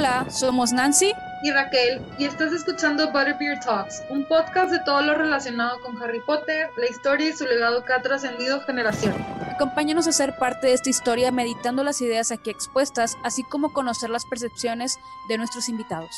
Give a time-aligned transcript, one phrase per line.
[0.00, 5.14] Hola, somos Nancy y Raquel y estás escuchando Butterbeer Talks, un podcast de todo lo
[5.14, 9.20] relacionado con Harry Potter, la historia y su legado que ha trascendido generaciones.
[9.52, 14.08] Acompáñanos a ser parte de esta historia meditando las ideas aquí expuestas, así como conocer
[14.08, 14.96] las percepciones
[15.28, 16.16] de nuestros invitados.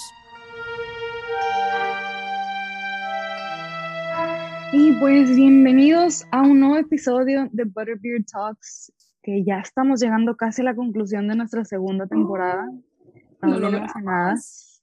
[4.72, 8.92] Y pues bienvenidos a un nuevo episodio de Butterbeer Talks,
[9.24, 12.68] que ya estamos llegando casi a la conclusión de nuestra segunda temporada.
[13.42, 14.82] Estamos bien emocionadas.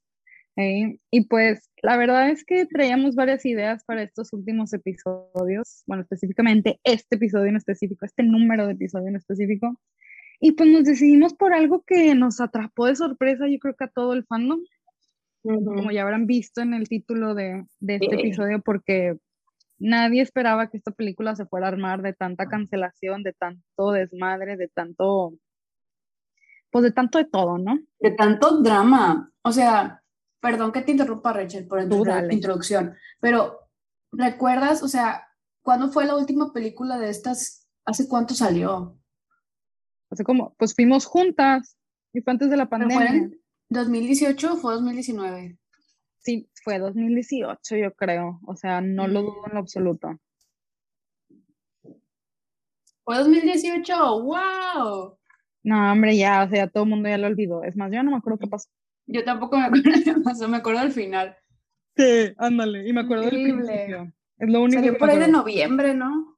[1.12, 6.82] Y pues la verdad es que traíamos varias ideas para estos últimos episodios, bueno, específicamente
[6.84, 9.80] este episodio en específico, este número de episodio en específico.
[10.42, 13.90] Y pues nos decidimos por algo que nos atrapó de sorpresa, yo creo que a
[13.90, 14.60] todo el fandom,
[15.44, 19.16] como ya habrán visto en el título de, de este episodio, porque
[19.78, 24.58] nadie esperaba que esta película se fuera a armar de tanta cancelación, de tanto desmadre,
[24.58, 25.34] de tanto
[26.72, 27.80] pues de tanto de todo, ¿no?
[28.00, 29.32] De tanto drama.
[29.42, 30.04] O sea,
[30.40, 33.60] perdón que te interrumpa, Rachel, por la introducción, pero
[34.12, 35.28] ¿recuerdas, o sea,
[35.62, 37.68] cuándo fue la última película de estas?
[37.86, 38.98] ¿Hace cuánto salió?
[40.12, 41.78] Hace como, pues fuimos juntas,
[42.14, 42.98] y fue antes de la pandemia.
[42.98, 45.58] ¿Fue en 2018 o fue 2019?
[46.20, 48.40] Sí, fue 2018, yo creo.
[48.46, 50.20] O sea, no lo dudo en lo absoluto.
[53.04, 54.24] ¿Fue 2018?
[54.24, 55.19] ¡Wow!
[55.64, 57.64] No, hombre, ya, o sea, todo el mundo ya lo olvidó.
[57.64, 58.70] Es más, yo no me acuerdo qué pasó.
[59.08, 61.36] Yo tampoco me acuerdo qué pasó, me acuerdo del final.
[61.96, 64.14] Sí, ándale, y me acuerdo del principio.
[64.38, 66.38] Es lo único Salió por ahí de noviembre, ¿no?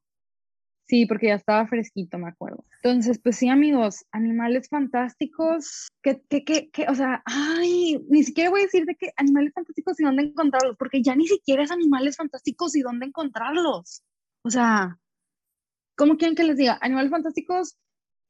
[0.87, 2.65] Sí, porque ya estaba fresquito, me acuerdo.
[2.83, 8.49] Entonces, pues sí, amigos, animales fantásticos, que, que, que, que, o sea, ay, ni siquiera
[8.49, 11.71] voy a decir de que animales fantásticos y dónde encontrarlos, porque ya ni siquiera es
[11.71, 14.03] animales fantásticos y dónde encontrarlos.
[14.43, 14.97] O sea,
[15.95, 16.77] ¿cómo quieren que les diga?
[16.81, 17.77] Animales fantásticos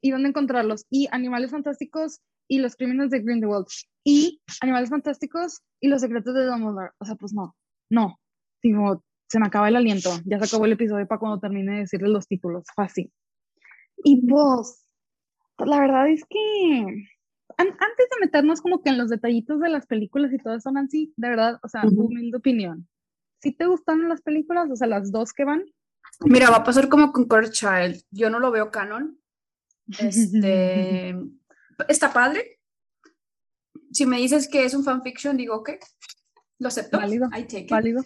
[0.02, 0.84] y dónde encontrarlos.
[0.90, 3.66] Y Animales Fantásticos y los crímenes de Grindelwald.
[4.04, 6.90] Y Animales Fantásticos y los secretos de Dumbledore.
[6.98, 7.56] O sea, pues no,
[7.88, 8.18] no.
[8.62, 10.10] Digo, se me acaba el aliento.
[10.26, 12.64] Ya se acabó el episodio para cuando termine de decirles los títulos.
[12.76, 13.10] Fácil.
[14.04, 14.84] Y vos,
[15.56, 17.06] pues la verdad es que
[17.56, 21.12] antes de meternos como que en los detallitos de las películas y todo eso, Nancy,
[21.16, 22.88] de verdad, o sea, uh humilde opinión.
[23.40, 24.70] ¿Sí te gustan las películas?
[24.70, 25.64] O sea, las dos que van.
[26.20, 28.02] Mira, va a pasar como con Kurt Child.
[28.10, 29.18] Yo no lo veo canon,
[29.98, 31.14] este,
[31.88, 32.60] está padre.
[33.92, 35.70] Si me dices que es un fanfiction, digo, ok,
[36.58, 36.98] lo acepto.
[36.98, 37.28] Válido,
[37.68, 38.02] válido.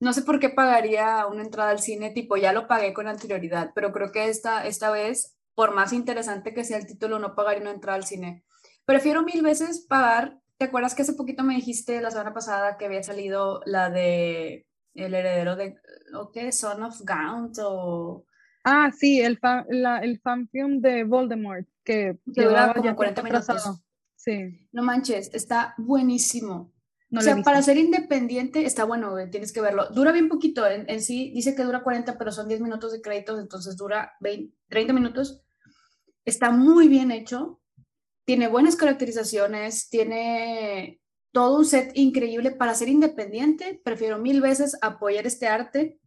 [0.00, 3.70] No sé por qué pagaría una entrada al cine, tipo, ya lo pagué con anterioridad,
[3.74, 7.62] pero creo que esta, esta vez, por más interesante que sea el título, no pagaría
[7.62, 8.44] una entrada al cine.
[8.84, 10.38] Prefiero mil veces pagar.
[10.58, 14.66] ¿Te acuerdas que hace poquito me dijiste la semana pasada que había salido la de
[14.94, 15.76] El heredero de,
[16.14, 16.52] ¿o qué?
[16.52, 18.26] Son of Gaunt o
[18.64, 23.80] Ah, sí, el, fan, la, el fanfilm de Voldemort, que, dura como 40 minutos.
[24.16, 24.66] Sí.
[24.72, 26.72] No manches, está buenísimo.
[27.14, 29.90] o sea, para ser independiente está bueno, tienes que verlo.
[29.90, 33.02] Dura bien poquito, en, en, sí dice que dura 40, pero son 10 minutos de
[33.02, 35.42] créditos, entonces dura 20, 30 minutos.
[36.24, 37.60] Está muy bien hecho,
[38.24, 41.02] tiene buenas caracterizaciones, tiene
[41.32, 43.78] todo un set increíble para ser independiente.
[43.84, 46.00] Prefiero mil veces apoyar este arte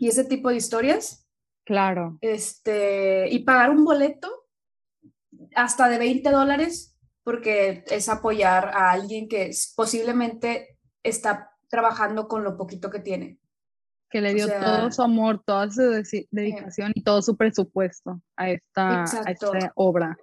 [0.00, 1.19] y ese tipo de historias
[1.70, 2.18] Claro.
[2.20, 4.28] Este, y pagar un boleto
[5.54, 12.56] hasta de 20 dólares, porque es apoyar a alguien que posiblemente está trabajando con lo
[12.56, 13.38] poquito que tiene.
[14.10, 15.82] Que le dio todo su amor, toda su
[16.32, 20.18] dedicación y todo su presupuesto a esta, a esta obra.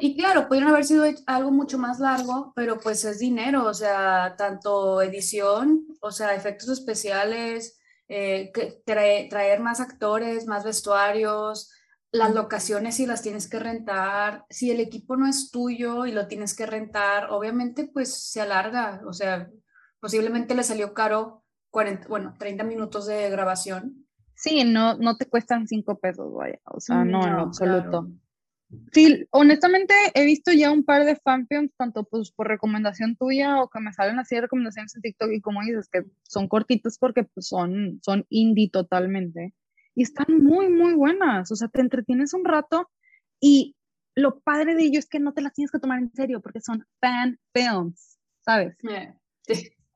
[0.00, 4.36] Y claro, pudieron haber sido algo mucho más largo, pero pues es dinero, o sea,
[4.38, 7.77] tanto edición, o sea, efectos especiales,
[8.08, 8.52] eh,
[8.84, 11.70] traer más actores, más vestuarios,
[12.10, 16.26] las locaciones si las tienes que rentar, si el equipo no es tuyo y lo
[16.26, 19.50] tienes que rentar, obviamente pues se alarga, o sea,
[20.00, 24.06] posiblemente le salió caro 40, bueno, 30 minutos de grabación.
[24.34, 28.08] Sí, no, no te cuestan 5 pesos, vaya, o sea, no, en absoluto.
[28.92, 33.70] Sí, honestamente he visto ya un par de fanfilms, tanto pues por recomendación tuya o
[33.70, 37.24] que me salen así de recomendaciones en TikTok y como dices, que son cortitos porque
[37.24, 39.54] pues, son, son indie totalmente.
[39.94, 41.50] Y están muy, muy buenas.
[41.50, 42.90] O sea, te entretienes un rato
[43.40, 43.74] y
[44.14, 46.60] lo padre de ello es que no te las tienes que tomar en serio porque
[46.60, 48.76] son fan films, ¿sabes?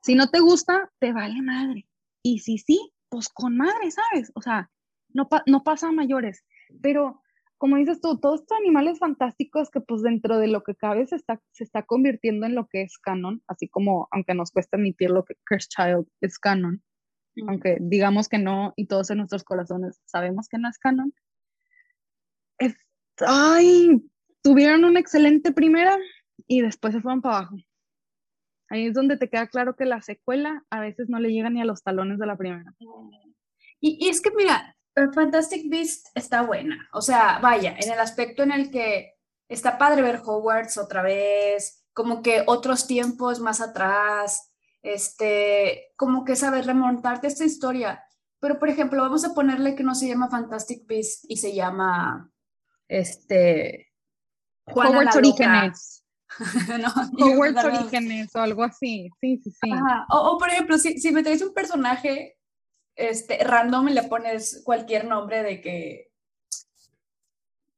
[0.00, 1.86] Si no te gusta, te vale madre.
[2.22, 4.32] Y si sí, pues con madre, ¿sabes?
[4.34, 4.70] O sea,
[5.10, 6.44] no, no pasa a mayores.
[6.80, 7.21] Pero
[7.62, 11.14] como dices tú, todos estos animales fantásticos que pues dentro de lo que cabe se
[11.14, 15.10] está, se está convirtiendo en lo que es canon, así como aunque nos cuesta admitir
[15.10, 16.82] lo que Cursed Child es canon,
[17.46, 21.14] aunque digamos que no y todos en nuestros corazones sabemos que no es canon.
[23.20, 24.10] ay,
[24.42, 25.96] tuvieron una excelente primera
[26.48, 27.58] y después se fueron para abajo.
[28.70, 31.60] Ahí es donde te queda claro que la secuela a veces no le llega ni
[31.60, 32.74] a los talones de la primera.
[33.78, 36.88] Y, y es que mira, Fantastic Beast está buena.
[36.92, 39.14] O sea, vaya, en el aspecto en el que
[39.48, 44.52] está padre ver Hogwarts otra vez, como que otros tiempos más atrás,
[44.82, 48.02] este, como que sabes remontarte esta historia.
[48.40, 52.30] Pero, por ejemplo, vamos a ponerle que no se llama Fantastic Beast y se llama,
[52.88, 53.92] este,
[54.66, 56.04] Hogwarts Orígenes.
[56.80, 59.10] no, Hogwarts Orígenes o algo así.
[59.20, 59.70] Sí, sí, sí.
[60.10, 62.36] O, por ejemplo, si, si me traes un personaje
[62.96, 66.12] este, random le pones cualquier nombre de que,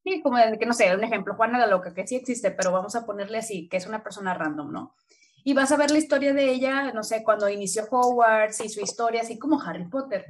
[0.05, 2.94] sí, como que, no sé, un ejemplo, Juana la Loca, que sí existe, pero vamos
[2.96, 4.96] a ponerle así, que es una persona random, ¿no?
[5.44, 8.81] Y vas a ver la historia de ella, no sé, cuando inició Hogwarts y su
[8.81, 10.25] historia, así como Harry Potter.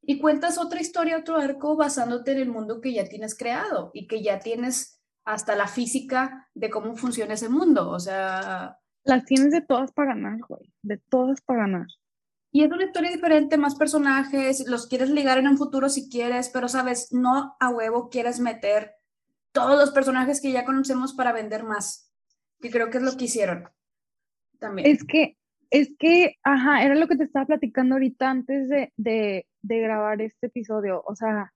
[0.00, 4.06] Y cuentas otra historia, otro arco, basándote en el mundo que ya tienes creado y
[4.06, 7.90] que ya tienes hasta la física de cómo funciona ese mundo.
[7.90, 8.78] O sea...
[9.04, 10.72] Las tienes de todas para ganar, güey.
[10.80, 11.86] De todas para ganar.
[12.50, 16.48] Y es una historia diferente, más personajes, los quieres ligar en un futuro si quieres,
[16.48, 18.94] pero sabes, no a huevo quieres meter
[19.52, 22.12] todos los personajes que ya conocemos para vender más,
[22.60, 23.68] que creo que es lo que hicieron
[24.58, 24.88] también.
[24.88, 25.36] Es que,
[25.70, 30.22] es que, ajá, era lo que te estaba platicando ahorita antes de, de, de grabar
[30.22, 31.52] este episodio, o sea,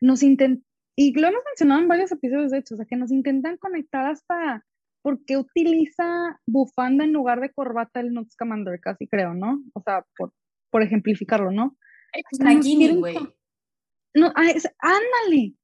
[0.00, 0.64] nos intentan,
[0.94, 4.06] y lo hemos mencionado en varios episodios de hecho, o sea, que nos intentan conectar
[4.06, 4.64] hasta
[5.08, 8.78] ¿por qué utiliza bufanda en lugar de corbata el Nux Commander?
[8.78, 9.62] Casi creo, ¿no?
[9.72, 10.34] O sea, por,
[10.68, 11.78] por ejemplificarlo, ¿no?
[12.38, 13.16] No, güey.
[14.14, 15.54] No, ah, ándale.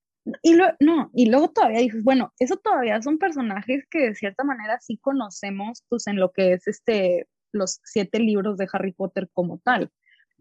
[0.42, 4.44] Y lo, no, y luego todavía dices, bueno, eso todavía son personajes que de cierta
[4.44, 9.28] manera sí conocemos, pues en lo que es este, los siete libros de Harry Potter
[9.34, 9.90] como tal.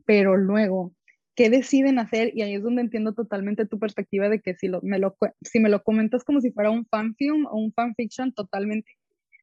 [0.06, 0.94] Pero luego,
[1.36, 4.82] qué deciden hacer y ahí es donde entiendo totalmente tu perspectiva de que si, lo,
[4.82, 8.92] me, lo, si me lo comentas como si fuera un fanfilm o un fanfiction, totalmente.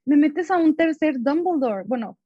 [0.05, 2.19] Me metes a un tercer Dumbledore, bueno,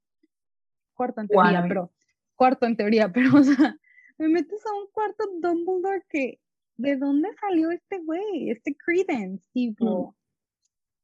[0.94, 1.92] cuarto en teoría, pero
[2.34, 3.76] cuarto en teoría, pero o sea,
[4.18, 6.40] me metes a un cuarto Dumbledore que
[6.76, 8.50] ¿de dónde salió este güey?
[8.50, 10.14] Este Credence, tipo,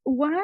[0.04, 0.10] mm.
[0.18, 0.42] what?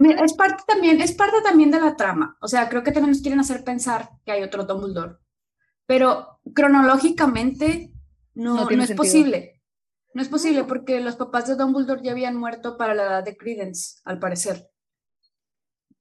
[0.00, 2.36] es parte también, es parte también de la trama.
[2.40, 5.16] O sea, creo que también nos quieren hacer pensar que hay otro Dumbledore
[5.88, 7.90] pero cronológicamente
[8.34, 9.62] no, no, es posible.
[10.12, 13.36] No es posible porque los papás de Dumbledore ya habían muerto para la edad de
[13.38, 14.68] Credence, al parecer.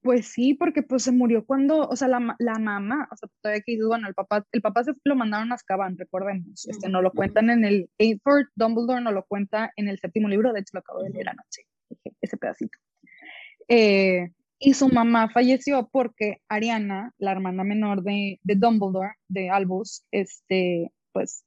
[0.01, 3.63] Pues sí, porque pues se murió cuando, o sea, la, la mamá, o sea, todavía
[3.65, 7.11] que bueno, el papá, el papá se lo mandaron a Azkaban, recordemos, este, no lo
[7.11, 10.79] cuentan en el Eightford, Dumbledore no lo cuenta en el séptimo libro, de hecho lo
[10.81, 11.65] acabo de leer anoche,
[12.19, 12.77] ese pedacito.
[13.69, 20.05] Eh, y su mamá falleció porque Ariana, la hermana menor de, de Dumbledore, de Albus,
[20.11, 21.43] este, pues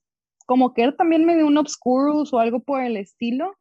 [0.46, 3.56] como que él también me dio un obscurus o algo por el estilo,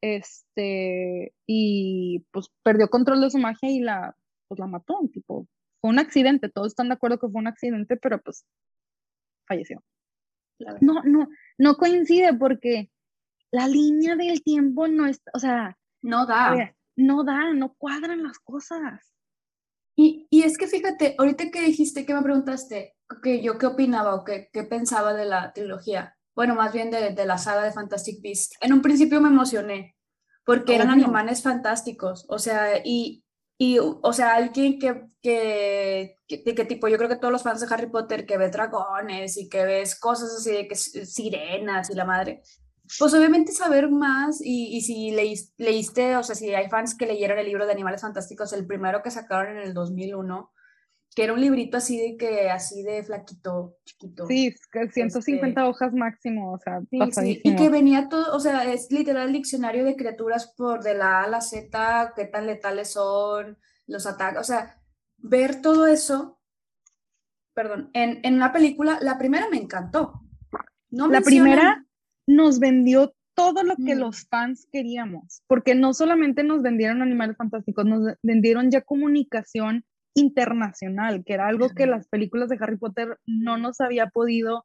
[0.00, 4.16] este, y pues perdió control de su magia y la,
[4.48, 5.46] pues la mató, tipo,
[5.80, 8.44] fue un accidente, todos están de acuerdo que fue un accidente, pero pues
[9.46, 9.82] falleció.
[10.80, 11.28] No, no,
[11.58, 12.90] no coincide porque
[13.50, 18.38] la línea del tiempo no está, o sea, no da no da, no cuadran las
[18.38, 19.14] cosas.
[19.96, 24.24] Y, es que fíjate, ahorita que dijiste, que me preguntaste, que yo qué opinaba o
[24.24, 28.22] qué, qué pensaba de la trilogía, bueno, más bien de, de, la saga de Fantastic
[28.22, 29.96] Beasts, en un principio me emocioné,
[30.44, 33.24] porque eran animales fantásticos, o sea, y,
[33.58, 37.72] y o sea, alguien que, que, que, tipo, yo creo que todos los fans de
[37.72, 42.06] Harry Potter que ve dragones y que ves cosas así de que sirenas y la
[42.06, 42.42] madre,
[42.98, 45.10] pues obviamente saber más y, y si
[45.58, 49.02] leíste, o sea, si hay fans que leyeron el libro de Animales Fantásticos, el primero
[49.02, 50.52] que sacaron en el 2001,
[51.14, 54.26] que era un librito así de que, así de flaquito, chiquito.
[54.26, 56.80] Sí, 150 este hojas máximo, o sea,
[57.12, 60.94] sí, Y que venía todo, o sea, es literal el diccionario de criaturas por de
[60.94, 64.80] la A a la Z, qué tan letales son, los ataques, o sea,
[65.18, 66.40] ver todo eso,
[67.54, 70.22] perdón, en, en una película, la primera me encantó.
[70.90, 71.84] No la primera
[72.30, 73.98] nos vendió todo lo que mm.
[73.98, 79.84] los fans queríamos, porque no solamente nos vendieron animales fantásticos, nos vendieron ya comunicación
[80.14, 84.64] internacional, que era algo que las películas de Harry Potter no nos había podido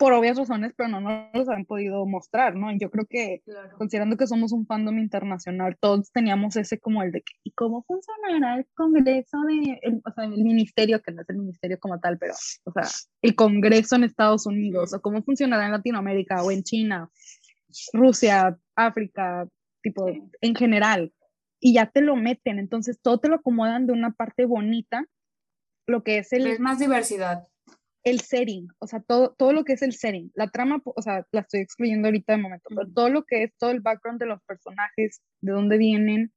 [0.00, 2.72] por obvias razones, pero no nos han podido mostrar, ¿no?
[2.72, 3.42] Yo creo que,
[3.76, 8.56] considerando que somos un fandom internacional, todos teníamos ese como el de, ¿y cómo funcionará
[8.56, 12.32] el Congreso de, o sea, el ministerio, que no es el ministerio como tal, pero,
[12.64, 12.84] o sea,
[13.20, 17.10] el Congreso en Estados Unidos, o cómo funcionará en Latinoamérica o en China,
[17.92, 19.46] Rusia, África,
[19.82, 20.06] tipo,
[20.40, 21.12] en general,
[21.60, 25.04] y ya te lo meten, entonces todo te lo acomodan de una parte bonita,
[25.86, 26.46] lo que es el...
[26.46, 27.49] Es más diversidad
[28.02, 31.26] el setting, o sea, todo, todo lo que es el setting, la trama, o sea,
[31.32, 34.26] la estoy excluyendo ahorita de momento, pero todo lo que es todo el background de
[34.26, 36.32] los personajes, de dónde vienen,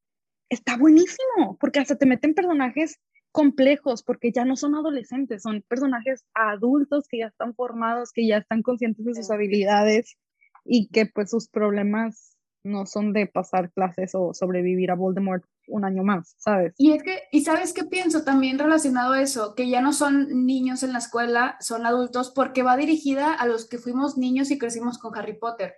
[0.50, 3.00] está buenísimo, porque hasta te meten personajes
[3.32, 8.38] complejos porque ya no son adolescentes, son personajes adultos que ya están formados, que ya
[8.38, 10.16] están conscientes de sus habilidades
[10.64, 12.33] y que pues sus problemas
[12.64, 16.74] no son de pasar clases o sobrevivir a Voldemort un año más, ¿sabes?
[16.78, 20.46] Y es que, y sabes qué pienso también relacionado a eso, que ya no son
[20.46, 24.58] niños en la escuela, son adultos porque va dirigida a los que fuimos niños y
[24.58, 25.74] crecimos con Harry Potter.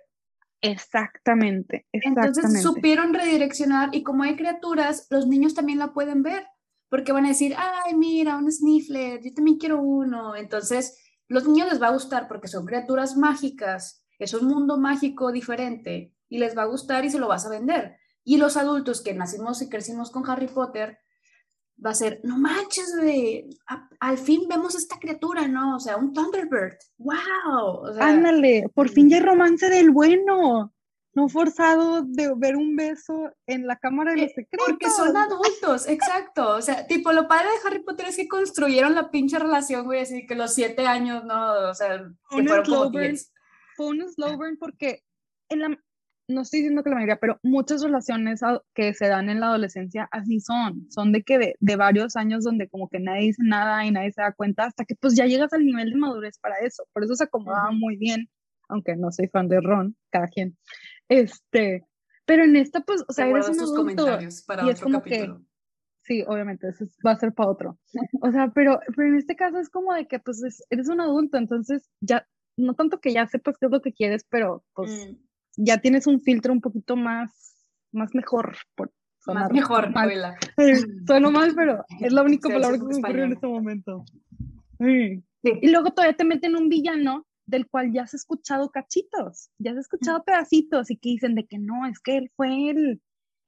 [0.61, 2.39] Exactamente, exactamente.
[2.39, 6.47] Entonces supieron redireccionar y como hay criaturas, los niños también la pueden ver,
[6.89, 10.35] porque van a decir, ay, mira, un Sniffler, yo también quiero uno.
[10.35, 15.31] Entonces, los niños les va a gustar porque son criaturas mágicas, es un mundo mágico
[15.31, 17.97] diferente y les va a gustar y se lo vas a vender.
[18.23, 20.99] Y los adultos que nacimos y crecimos con Harry Potter,
[21.83, 23.49] va a ser, no manches, güey,
[23.99, 25.75] al fin vemos esta criatura, ¿no?
[25.75, 27.97] O sea, un Thunderbird, wow.
[27.99, 30.73] Ándale, por fin ya hay romance del bueno,
[31.13, 34.67] no forzado de ver un beso en la cámara de los secretos.
[34.67, 36.49] Porque son adultos, exacto.
[36.49, 40.01] O sea, tipo, lo padre de Harry Potter es que construyeron la pinche relación, güey,
[40.01, 41.69] así que los siete años, ¿no?
[41.69, 41.97] O sea,
[42.29, 42.91] que fueron como
[43.75, 45.03] Fue un slow burn porque
[45.49, 45.79] en la,
[46.27, 48.41] no estoy diciendo que la mayoría, pero muchas relaciones
[48.73, 52.67] que se dan en la adolescencia así son, son de que de, varios años donde
[52.67, 55.53] como que nadie dice nada y nadie se da cuenta hasta que pues ya llegas
[55.53, 58.29] al nivel de madurez para eso, por eso se acomodaba muy bien,
[58.67, 60.57] aunque no soy fan de Ron, cada quien,
[61.07, 61.85] este,
[62.25, 65.33] pero en esta pues, o sea, eres un adulto comentarios para y es como que,
[66.03, 67.79] sí, obviamente, eso va a ser para otro,
[68.21, 71.37] o sea, pero, pero en este caso es como de que pues eres un adulto,
[71.37, 75.07] entonces ya, no tanto que ya sepas qué es lo que quieres, pero pues...
[75.09, 75.26] Mm
[75.57, 78.55] ya tienes un filtro un poquito más, más mejor.
[78.75, 78.91] Por
[79.33, 80.37] más mejor, mal.
[81.05, 84.05] sueno mal, pero es la única palabra que me ocurrió en este momento.
[84.79, 89.77] Y luego todavía te meten un villano del cual ya has escuchado cachitos, ya has
[89.77, 93.01] escuchado pedacitos y que dicen de que no, es que él fue el,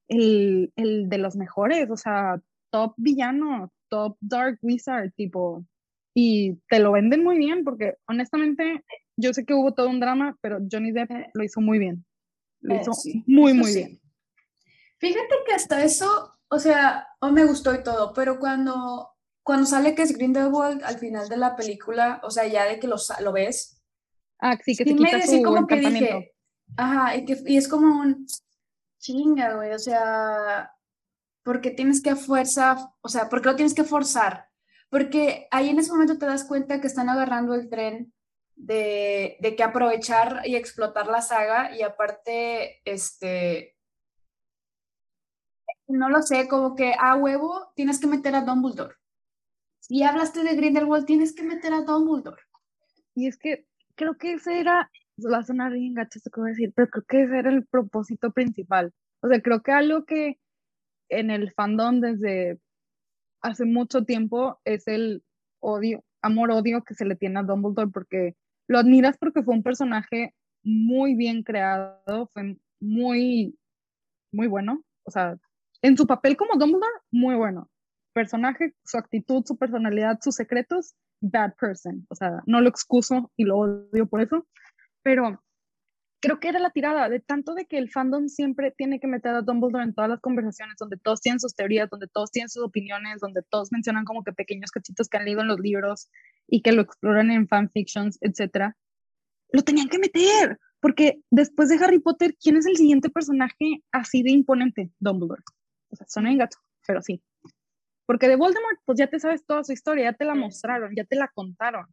[0.07, 5.65] el, el de los mejores, o sea, top villano, top dark wizard, tipo,
[6.13, 8.83] y te lo venden muy bien porque honestamente
[9.19, 11.29] yo sé que hubo todo un drama, pero Johnny Depp eh.
[11.33, 12.05] lo hizo muy bien.
[12.61, 12.91] Lo eh, hizo
[13.25, 14.01] muy, muy bien.
[14.97, 19.09] Fíjate que hasta eso, o sea, o me gustó y todo, pero cuando,
[19.43, 22.87] cuando sale que es Grindelwald al final de la película, o sea, ya de que
[22.87, 23.81] lo, lo ves.
[24.39, 26.35] Ah, sí, que se quita su como que dije,
[26.75, 28.25] ajá, y, que, y es como un
[28.99, 30.73] chinga, güey, o sea,
[31.43, 34.49] porque tienes que fuerza, o sea, porque lo tienes que forzar,
[34.89, 38.13] porque ahí en ese momento te das cuenta que están agarrando el tren
[38.59, 43.77] de, de, que aprovechar y explotar la saga y aparte, este,
[45.87, 48.95] no lo sé, como que a huevo tienes que meter a Dumbledore.
[49.79, 52.41] Si hablaste de Grindelwald, tienes que meter a Dumbledore.
[53.15, 54.91] Y es que creo que ese era,
[55.31, 58.31] va a bien esto que voy a decir, pero creo que ese era el propósito
[58.31, 58.93] principal.
[59.21, 60.37] O sea, creo que algo que
[61.07, 62.59] en el fandom desde
[63.41, 65.23] hace mucho tiempo es el
[65.59, 68.35] odio, amor-odio que se le tiene a Dumbledore porque
[68.69, 73.57] lo admiras porque fue un personaje muy bien creado, fue muy,
[74.31, 74.83] muy bueno.
[75.03, 75.35] O sea,
[75.81, 77.67] en su papel como Dumbledore, muy bueno.
[78.13, 82.05] Personaje, su actitud, su personalidad, sus secretos, bad person.
[82.09, 84.45] O sea, no lo excuso y lo odio por eso.
[85.01, 85.41] Pero
[86.21, 89.35] creo que era la tirada de tanto de que el fandom siempre tiene que meter
[89.35, 92.63] a Dumbledore en todas las conversaciones, donde todos tienen sus teorías, donde todos tienen sus
[92.63, 96.09] opiniones, donde todos mencionan como que pequeños cachitos que han leído en los libros
[96.47, 98.75] y que lo exploran en fanfictions, etcétera,
[99.51, 104.23] lo tenían que meter, porque después de Harry Potter, ¿quién es el siguiente personaje así
[104.23, 104.91] de imponente?
[104.99, 105.43] Dumbledore.
[105.89, 107.21] O sea, son en gato, pero sí.
[108.05, 111.03] Porque de Voldemort, pues ya te sabes toda su historia, ya te la mostraron, ya
[111.03, 111.85] te la contaron.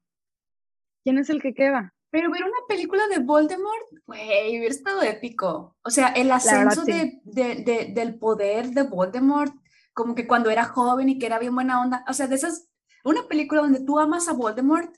[1.04, 1.94] ¿Quién es el que queda?
[2.16, 5.76] Pero ver una película de Voldemort, güey, hubiera estado épico.
[5.82, 9.52] O sea, el ascenso de, de, del poder de Voldemort,
[9.92, 12.06] como que cuando era joven y que era bien buena onda.
[12.08, 12.70] O sea, de esas
[13.04, 14.96] una película donde tú amas a Voldemort,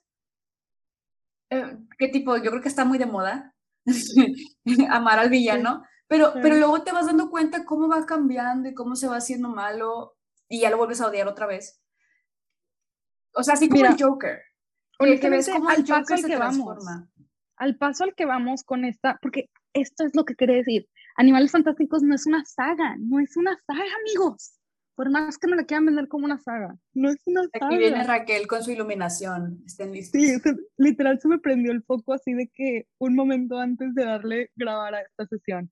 [1.50, 2.36] eh, ¿qué tipo?
[2.36, 3.52] Yo creo que está muy de moda,
[4.88, 8.94] amar al villano, pero, pero luego te vas dando cuenta cómo va cambiando y cómo
[8.94, 10.16] se va haciendo malo
[10.48, 11.82] y ya lo vuelves a odiar otra vez.
[13.34, 14.40] O sea, así como el Joker.
[14.98, 16.84] Que ves cómo al paso al que vamos,
[17.56, 20.88] al paso al que vamos con esta, porque esto es lo que quiere decir.
[21.16, 24.58] Animales Fantásticos no es una saga, no es una saga, amigos
[24.98, 27.68] por más que me la quieran vender como una saga, no es una saga.
[27.68, 30.20] Aquí viene Raquel con su iluminación, estén listos.
[30.20, 30.40] Sí,
[30.76, 34.96] literal se me prendió el foco así de que un momento antes de darle grabar
[34.96, 35.70] a esta sesión.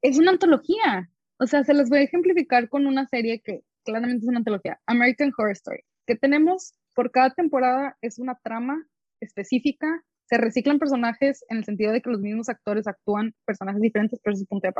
[0.00, 4.22] Es una antología, o sea, se los voy a ejemplificar con una serie que claramente
[4.22, 8.86] es una antología, American Horror Story, que tenemos por cada temporada es una trama
[9.20, 14.20] específica, se reciclan personajes en el sentido de que los mismos actores actúan personajes diferentes,
[14.22, 14.74] pero es punto de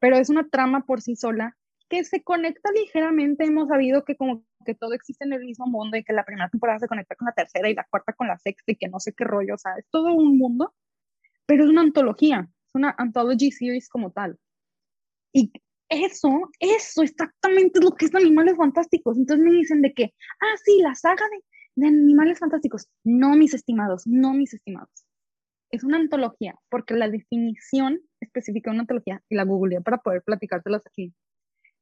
[0.00, 1.56] Pero es una trama por sí sola
[1.88, 5.96] que se conecta ligeramente, hemos sabido que como que todo existe en el mismo mundo
[5.96, 8.38] y que la primera temporada se conecta con la tercera y la cuarta con la
[8.38, 10.74] sexta y que no sé qué rollo, o sea, es todo un mundo,
[11.46, 14.38] pero es una antología, es una anthology series como tal.
[15.32, 15.52] Y
[15.92, 19.16] eso, eso exactamente es lo que es Animales Fantásticos.
[19.16, 22.88] Entonces me dicen de que, ah, sí, la saga de, de Animales Fantásticos.
[23.04, 24.90] No, mis estimados, no, mis estimados.
[25.70, 30.22] Es una antología, porque la definición específica de una antología, y la googleé para poder
[30.22, 31.14] platicártelas aquí,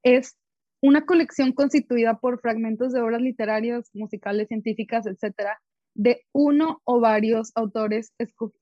[0.03, 0.37] es
[0.83, 5.61] una colección constituida por fragmentos de obras literarias, musicales, científicas, etcétera,
[5.95, 8.13] de uno o varios autores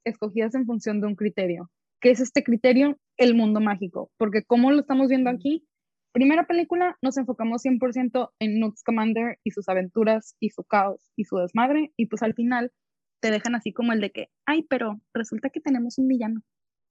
[0.04, 1.70] escogidas en función de un criterio.
[2.00, 2.98] ¿Qué es este criterio?
[3.16, 4.10] El mundo mágico.
[4.16, 5.66] Porque como lo estamos viendo aquí,
[6.12, 11.24] primera película nos enfocamos 100% en Nux Commander y sus aventuras y su caos y
[11.24, 11.92] su desmadre.
[11.96, 12.72] Y pues al final
[13.20, 16.40] te dejan así como el de que, ay, pero resulta que tenemos un villano,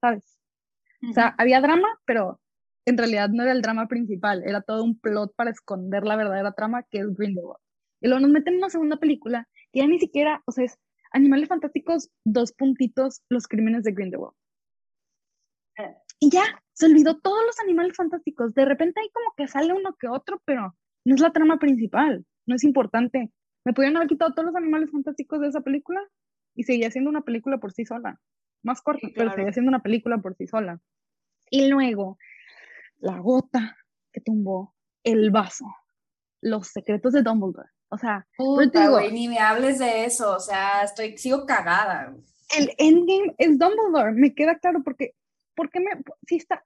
[0.00, 0.38] ¿sabes?
[1.08, 2.40] O sea, había drama, pero
[2.84, 6.52] en realidad no era el drama principal, era todo un plot para esconder la verdadera
[6.52, 7.60] trama que es Grindelwald.
[8.00, 10.78] Y luego nos meten en una segunda película que ya ni siquiera, o sea, es
[11.12, 14.34] Animales Fantásticos, dos puntitos, los crímenes de Grindelwald.
[16.20, 18.54] Y ya, se olvidó todos los animales fantásticos.
[18.54, 22.24] De repente hay como que sale uno que otro, pero no es la trama principal,
[22.46, 23.30] no es importante.
[23.64, 26.00] Me pudieron haber quitado todos los animales fantásticos de esa película
[26.54, 28.20] y seguía siendo una película por sí sola.
[28.62, 30.80] Más corta, pero seguía siendo una película por sí sola.
[31.50, 32.18] Y luego
[32.98, 33.76] la gota
[34.12, 35.66] que tumbó el vaso,
[36.40, 37.70] los secretos de Dumbledore.
[37.90, 38.26] O sea,
[39.12, 42.14] ni me hables de eso, o sea, estoy, sigo cagada.
[42.56, 45.14] El endgame es Dumbledore, me queda claro porque,
[45.58, 45.90] porque me,
[46.24, 46.64] si está,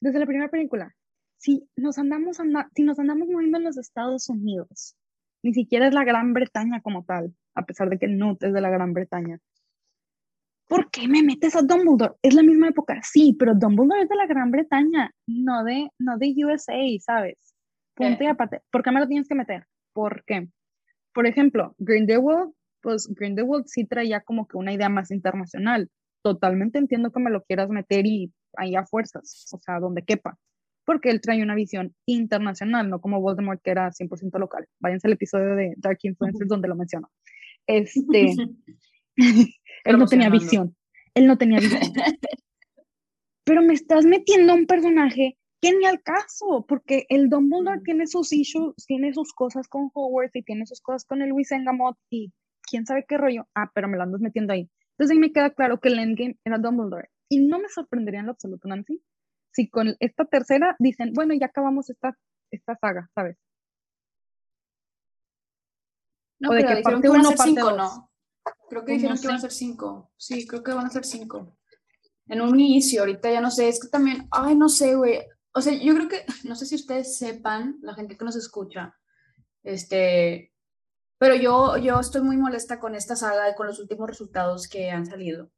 [0.00, 0.92] desde la primera película,
[1.38, 2.38] si nos andamos,
[2.74, 4.96] si nos andamos moviendo en los Estados Unidos,
[5.44, 8.60] ni siquiera es la Gran Bretaña como tal, a pesar de que Newt es de
[8.60, 9.38] la Gran Bretaña,
[10.66, 12.14] ¿por qué me metes a Dumbledore?
[12.20, 16.18] Es la misma época, sí, pero Dumbledore es de la Gran Bretaña, no de, no
[16.18, 17.38] de USA, ¿sabes?
[17.94, 18.60] Punto y aparte.
[18.72, 19.68] ¿Por qué me lo tienes que meter?
[19.92, 20.48] ¿Por qué?
[21.12, 25.88] Por ejemplo, Grindelwald, pues Grindelwald sí traía como que una idea más internacional.
[26.24, 30.38] Totalmente entiendo que me lo quieras meter y ahí a fuerzas, o sea, donde quepa.
[30.86, 34.66] Porque él trae una visión internacional, no como Voldemort que era 100% local.
[34.80, 37.10] Váyanse al episodio de Dark Influences donde lo menciono.
[37.66, 38.34] Este,
[39.84, 40.74] Él no tenía visión.
[41.14, 41.82] Él no tenía visión.
[43.44, 48.06] Pero me estás metiendo a un personaje que ni al caso, porque el Dumbledore tiene
[48.06, 51.98] sus issues, tiene sus cosas con Hogwarts y tiene sus cosas con el Luis Engamot
[52.10, 52.32] y
[52.62, 53.46] quién sabe qué rollo.
[53.54, 54.70] Ah, pero me lo andas metiendo ahí.
[54.94, 57.10] Entonces ahí me queda claro que el endgame era Dumbledore.
[57.28, 59.02] Y no me sorprendería en lo absoluto, Nancy,
[59.52, 62.16] si con esta tercera dicen, bueno, ya acabamos esta,
[62.50, 63.36] esta saga, ¿sabes?
[66.40, 68.10] No, pero de que parte uno, parte ¿no?
[68.68, 70.12] Creo que dijeron que van a ser cinco.
[70.16, 71.56] Sí, creo que van a ser cinco.
[72.26, 75.20] En un inicio, ahorita ya no sé, es que también, ay, no sé, güey.
[75.52, 78.96] O sea, yo creo que, no sé si ustedes sepan, la gente que nos escucha,
[79.62, 80.53] este,
[81.24, 84.90] pero yo, yo estoy muy molesta con esta saga y con los últimos resultados que
[84.90, 85.50] han salido.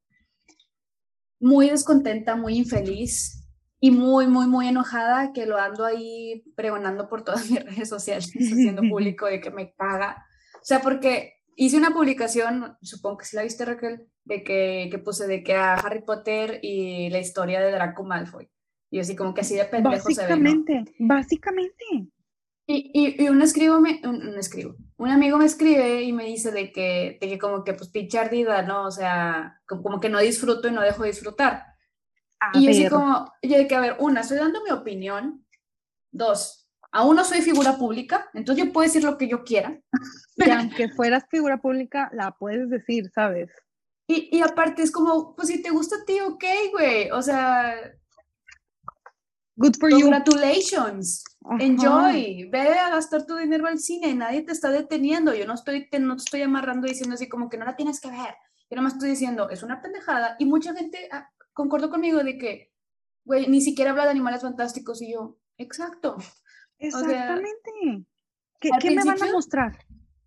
[1.41, 3.45] Muy descontenta, muy infeliz
[3.81, 8.29] y muy, muy, muy enojada que lo ando ahí pregonando por todas mis redes sociales,
[8.29, 10.25] haciendo público de que me paga.
[10.55, 14.99] O sea, porque hice una publicación, supongo que sí la viste Raquel, de que, que
[15.01, 18.49] puse de que a Harry Potter y la historia de Draco Malfoy.
[18.89, 21.85] Y así como que así de pendejo básicamente, se ve, Básicamente,
[22.69, 26.51] Y, y, y un escribo me, un, escribo, un amigo me escribe y me dice
[26.51, 28.87] de que, de que como que pues pinche ardida, ¿no?
[28.87, 31.65] O sea, como, que no disfruto y no dejo de disfrutar.
[32.55, 35.47] y yo así como, yo de que, a ver, una, estoy dando mi opinión.
[36.11, 39.79] Dos, aún no soy figura pública, entonces yo puedo decir lo que yo quiera.
[40.39, 43.51] Y aunque fueras figura pública, la puedes decir, ¿sabes?
[44.07, 47.75] Y, y aparte es como, pues si te gusta a ti, ok, güey, o sea...
[49.57, 50.01] Good for you.
[50.01, 51.25] Congratulations.
[51.61, 52.49] Enjoy.
[52.51, 54.15] Ve a gastar tu dinero al cine.
[54.15, 55.35] Nadie te está deteniendo.
[55.35, 58.01] Yo no estoy, te, no te estoy amarrando diciendo así como que no la tienes
[58.01, 58.35] que ver.
[58.69, 60.37] Yo más estoy diciendo, es una pendejada.
[60.39, 62.73] Y mucha gente ah, concordó conmigo de que,
[63.25, 65.01] güey, ni siquiera habla de animales fantásticos.
[65.03, 66.17] Y yo, exacto.
[66.79, 68.07] Exactamente.
[68.61, 69.85] ¿Qué, me van a mostrar?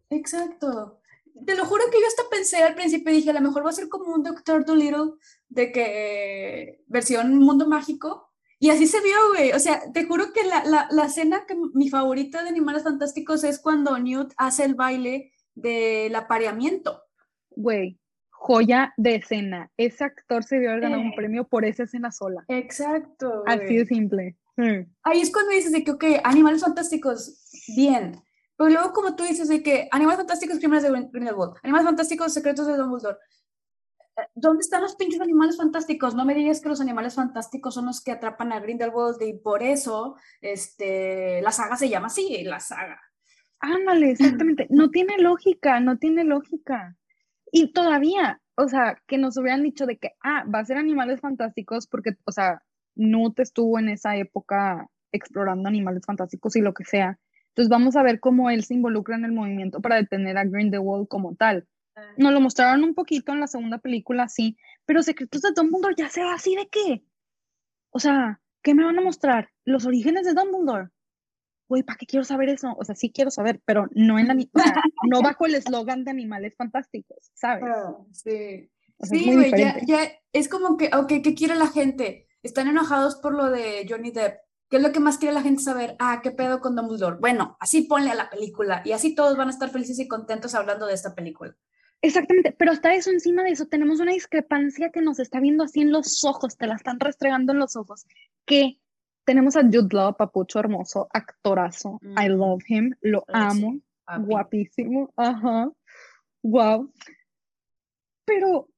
[0.09, 1.01] Exacto.
[1.45, 3.73] Te lo juro que yo hasta pensé al principio, dije, a lo mejor va a
[3.73, 5.13] ser como un Doctor Dolittle
[5.47, 8.28] de que versión mundo mágico.
[8.59, 9.53] Y así se vio, güey.
[9.53, 13.43] O sea, te juro que la, la, la escena que mi favorita de Animales Fantásticos
[13.43, 17.03] es cuando Newt hace el baile del apareamiento.
[17.51, 17.99] Güey,
[18.31, 19.71] joya de escena.
[19.77, 21.15] Ese actor se vio haber ganado un eh.
[21.15, 22.43] premio por esa escena sola.
[22.47, 23.43] Exacto.
[23.45, 24.37] Así de simple.
[24.57, 24.91] Hmm.
[25.03, 28.21] Ahí es cuando dices de que, ok, animales fantásticos, bien.
[28.57, 32.67] Pero luego como tú dices de que animales fantásticos, crímenes de Grindelwald, animales fantásticos, secretos
[32.67, 33.17] de Dumbledore.
[34.35, 36.15] ¿Dónde están los pinches animales fantásticos?
[36.15, 39.63] No me digas que los animales fantásticos son los que atrapan a Grindelwald y por
[39.63, 42.99] eso este, la saga se llama así, la saga.
[43.59, 44.67] Ándale, exactamente.
[44.69, 46.95] No tiene lógica, no tiene lógica.
[47.51, 51.19] Y todavía, o sea, que nos hubieran dicho de que, ah, va a ser animales
[51.19, 52.63] fantásticos porque, o sea,
[52.95, 57.19] Newt estuvo en esa época explorando animales fantásticos y lo que sea.
[57.49, 61.07] Entonces vamos a ver cómo él se involucra en el movimiento para detener a Grindelwald
[61.07, 61.67] como tal.
[62.17, 66.09] Nos lo mostraron un poquito en la segunda película, sí, pero Secretos de Dumbledore ya
[66.09, 67.03] se va así de qué.
[67.91, 69.49] O sea, ¿qué me van a mostrar?
[69.65, 70.89] Los orígenes de Dumbledore.
[71.67, 72.75] Güey, ¿para qué quiero saber eso?
[72.77, 76.03] O sea, sí quiero saber, pero no en la, o sea, no bajo el eslogan
[76.03, 77.63] de animales fantásticos, ¿sabes?
[77.67, 78.71] Ah, sí.
[79.03, 82.27] sí, güey, ya, ya es como que, ok, ¿qué quiere la gente?
[82.41, 84.39] Están enojados por lo de Johnny Depp.
[84.69, 85.95] ¿Qué es lo que más quiere la gente saber?
[85.99, 87.17] Ah, ¿qué pedo con Dumbledore?
[87.19, 90.53] Bueno, así ponle a la película y así todos van a estar felices y contentos
[90.53, 91.55] hablando de esta película.
[92.01, 95.81] Exactamente, pero hasta eso, encima de eso, tenemos una discrepancia que nos está viendo así
[95.81, 98.05] en los ojos, te la están restregando en los ojos,
[98.45, 98.79] que
[99.25, 102.31] tenemos a Jude Law, papucho hermoso, actorazo, I mm.
[102.31, 103.79] love him, lo amo,
[104.19, 105.69] guapísimo, ajá,
[106.41, 106.89] wow.
[108.23, 108.69] Pero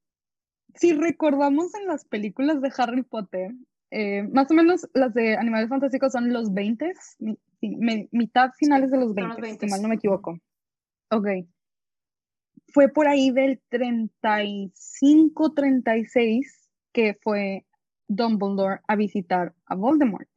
[0.74, 3.52] si recordamos en las películas de Harry Potter,
[3.92, 6.92] eh, más o menos las de Animales Fantásticos son los 20,
[8.12, 10.40] mitad finales de los 20, si mal no me equivoco.
[11.12, 11.28] Ok
[12.74, 17.66] fue por ahí del 35, 36 que fue
[18.08, 20.28] Dumbledore a visitar a Voldemort.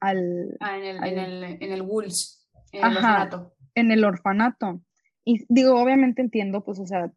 [0.00, 3.54] Al, ah, en el, en el, en el Wolves, en el orfanato.
[3.74, 4.80] En el orfanato.
[5.24, 7.12] Y digo, obviamente entiendo, pues, o sea,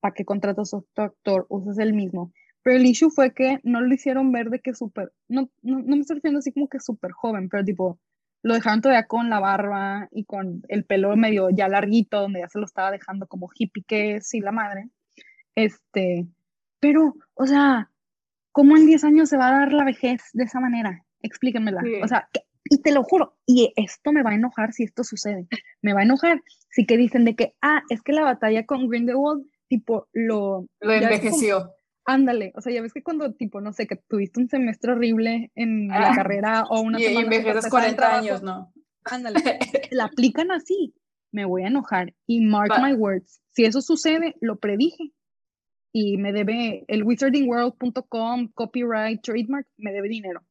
[0.00, 1.46] ¿para qué contratas a otro actor?
[1.48, 2.32] Usas el mismo.
[2.62, 5.96] Pero el issue fue que no lo hicieron ver de que súper, no, no, no
[5.96, 7.98] me estoy refiriendo así como que súper joven, pero tipo,
[8.42, 12.48] lo dejaron todavía con la barba y con el pelo medio ya larguito, donde ya
[12.48, 14.88] se lo estaba dejando como hippie que es y la madre.
[15.54, 16.26] Este,
[16.78, 17.90] pero, o sea,
[18.52, 21.04] ¿cómo en 10 años se va a dar la vejez de esa manera?
[21.22, 21.82] Explíquenmela.
[22.02, 22.28] O sea,
[22.64, 25.46] y te lo juro, y esto me va a enojar si esto sucede.
[25.82, 28.88] Me va a enojar si que dicen de que, ah, es que la batalla con
[28.88, 30.66] Grindelwald, tipo, lo...
[30.80, 31.74] Lo envejeció.
[32.10, 35.52] Ándale, o sea, ya ves que cuando, tipo, no sé, que tuviste un semestre horrible
[35.54, 37.20] en la ah, carrera o una y, semana.
[37.20, 38.72] Y envejeces 40 años, ¿no?
[39.04, 39.38] Ándale,
[39.92, 40.92] la aplican así,
[41.30, 42.12] me voy a enojar.
[42.26, 45.12] Y mark my words, si eso sucede, lo predije.
[45.92, 50.42] Y me debe el wizardingworld.com, copyright, trademark, me debe dinero.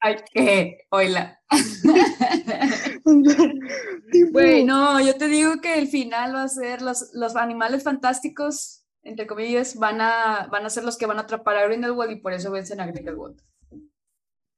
[0.00, 1.38] Ay, qué, oila.
[4.32, 8.85] Güey, no, yo te digo que el final va a ser los, los animales fantásticos
[9.06, 12.16] entre comillas, van a, van a ser los que van a atrapar a Grindelwald y
[12.16, 13.40] por eso vencen a Grindelwald.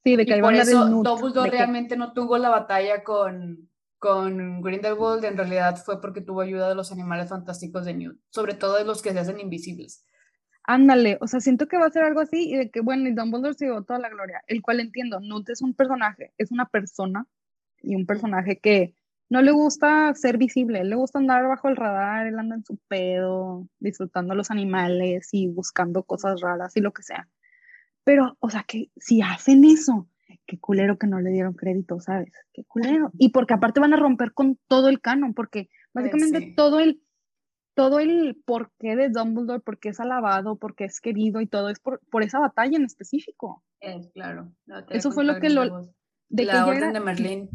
[0.04, 5.24] Sí, de que y por eso Dumbledore realmente no tuvo la batalla con, con Grindelwald,
[5.24, 8.84] en realidad fue porque tuvo ayuda de los animales fantásticos de Newt, sobre todo de
[8.84, 10.04] los que se hacen invisibles.
[10.64, 13.14] Ándale, o sea, siento que va a ser algo así y de que, bueno, y
[13.14, 16.66] Dumbledore se llevó toda la gloria, el cual entiendo, Newt es un personaje, es una
[16.66, 17.26] persona
[17.80, 18.94] y un personaje que
[19.30, 22.78] no le gusta ser visible, le gusta andar bajo el radar, él anda en su
[22.88, 27.28] pedo, disfrutando los animales y buscando cosas raras y lo que sea.
[28.04, 30.08] Pero, o sea, que si hacen eso,
[30.46, 32.32] qué culero que no le dieron crédito, ¿sabes?
[32.54, 33.10] Qué culero.
[33.18, 37.02] Y porque aparte van a romper con todo el canon, porque básicamente todo el
[37.74, 42.00] todo el porqué de Dumbledore, porque es alabado, porque es querido y todo, es por,
[42.10, 43.62] por esa batalla en específico.
[43.78, 44.50] Es, claro.
[44.90, 45.88] Eso fue lo que lo...
[46.28, 47.48] De la orden de Merlín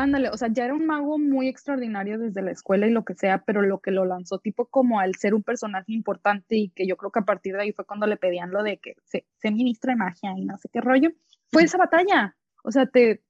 [0.00, 3.12] Ándale, o sea, ya era un mago muy extraordinario desde la escuela y lo que
[3.12, 6.86] sea, pero lo que lo lanzó tipo como al ser un personaje importante y que
[6.86, 9.26] yo creo que a partir de ahí fue cuando le pedían lo de que se,
[9.36, 11.10] se ministra de magia y no sé qué rollo,
[11.52, 12.34] fue esa batalla.
[12.64, 13.22] O sea, te,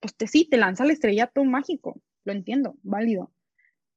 [0.00, 3.30] pues te sí, te lanza el estrellato mágico, lo entiendo, válido.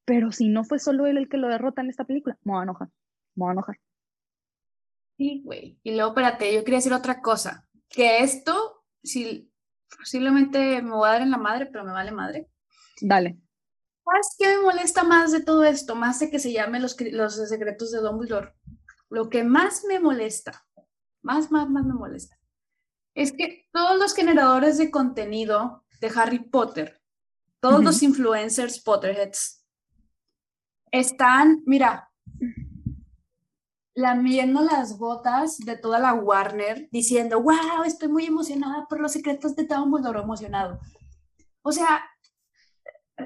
[0.04, 2.60] Pero si no fue solo él el que lo derrota en esta película, me voy
[2.60, 2.88] a enojar,
[3.34, 3.80] me voy a enojar.
[5.16, 5.80] Sí, güey.
[5.82, 9.49] Y luego, espérate, yo quería decir otra cosa, que esto, si
[9.96, 12.48] posiblemente me voy a dar en la madre, pero me vale madre.
[13.00, 13.38] Dale.
[14.04, 15.94] ¿Sabes qué me molesta más de todo esto?
[15.94, 18.54] Más de que se llame los, los secretos de Dumbledore.
[19.08, 20.64] Lo que más me molesta,
[21.22, 22.38] más, más, más me molesta,
[23.14, 27.00] es que todos los generadores de contenido de Harry Potter,
[27.60, 29.66] todos los influencers Potterheads,
[30.90, 32.10] están, mira,
[34.00, 39.54] lamiendo las botas de toda la Warner, diciendo, wow, estoy muy emocionada por los secretos
[39.54, 40.80] de Dumbledore, emocionado.
[41.62, 42.02] O sea,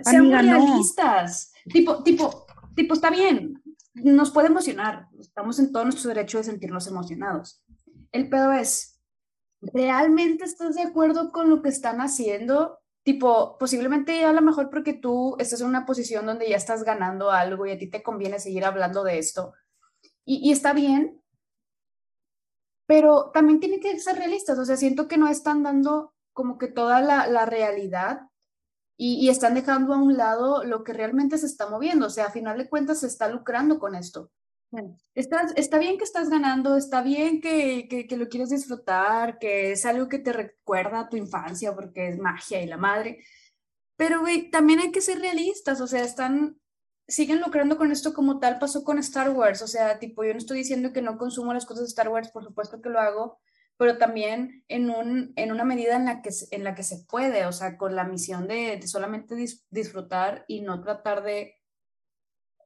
[0.03, 1.53] sean realistas.
[1.73, 3.63] Tipo, tipo, tipo, está bien,
[3.95, 7.65] nos puede emocionar, estamos en todo nuestro derecho de sentirnos emocionados.
[8.13, 9.01] El pedo es,
[9.61, 12.81] ¿realmente estás de acuerdo con lo que están haciendo?
[13.05, 17.31] Tipo, posiblemente a lo mejor porque tú estás en una posición donde ya estás ganando
[17.31, 19.53] algo y a ti te conviene seguir hablando de esto
[20.25, 21.21] y, está bien,
[22.87, 26.69] pero también tiene que ser realistas, o sea, siento que no están dando como que
[26.69, 28.29] toda la, realidad
[28.97, 32.07] y, están dejando a un lado lo que realmente se está moviendo.
[32.07, 34.31] O sea, a final de cuentas se está lucrando con esto.
[34.71, 39.73] Bueno, está, está bien que estás ganando, está bien que, que, lo quieres disfrutar, que
[39.73, 43.25] es algo que te recuerda a tu infancia porque es magia y la madre.
[43.97, 46.61] Pero, güey, también hay que ser realistas, o sea, están,
[47.07, 50.38] siguen lucrando con esto como tal pasó con Star Wars, o sea, tipo, yo no
[50.38, 53.40] estoy diciendo que no consumo las cosas de Star Wars, por supuesto que lo hago,
[53.77, 57.47] pero también en, un, en una medida en la, que, en la que se puede,
[57.47, 59.35] o sea, con la misión de, solamente
[59.71, 61.57] disfrutar y no tratar de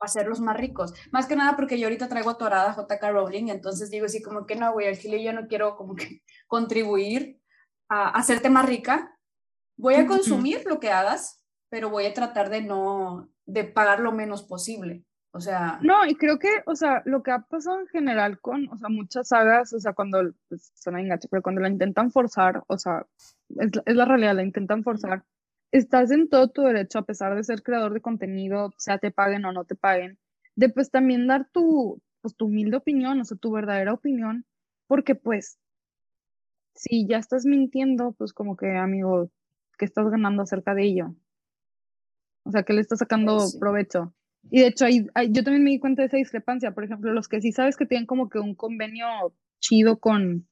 [0.01, 0.93] hacerlos más ricos.
[1.11, 4.47] Más que nada porque yo ahorita traigo atorada a JK Rowling, entonces digo así como
[4.47, 7.41] que no, güey, al chile yo no quiero como que contribuir
[7.89, 9.19] a hacerte más rica.
[9.77, 14.13] Voy a consumir lo que hagas, pero voy a tratar de no, de pagar lo
[14.13, 15.03] menos posible.
[15.33, 15.79] O sea.
[15.83, 18.89] No, y creo que, o sea, lo que ha pasado en general con, o sea,
[18.89, 23.07] muchas sagas, o sea, cuando, pues, suena enganche, pero cuando la intentan forzar, o sea,
[23.57, 25.25] es, es, la realidad, la intentan forzar,
[25.73, 29.45] estás en todo tu derecho, a pesar de ser creador de contenido, sea te paguen
[29.45, 30.19] o no te paguen,
[30.57, 34.45] de pues también dar tu, pues, tu humilde opinión, o sea, tu verdadera opinión,
[34.87, 35.59] porque pues,
[36.75, 39.31] si ya estás mintiendo, pues como que, amigo,
[39.79, 41.15] ¿qué estás ganando acerca de ello?
[42.49, 44.15] O sea, ¿qué le estás sacando provecho?
[44.51, 46.73] Y de hecho, hay, yo también me di cuenta de esa discrepancia.
[46.73, 49.07] Por ejemplo, los que sí sabes que tienen como que un convenio
[49.61, 50.49] chido con,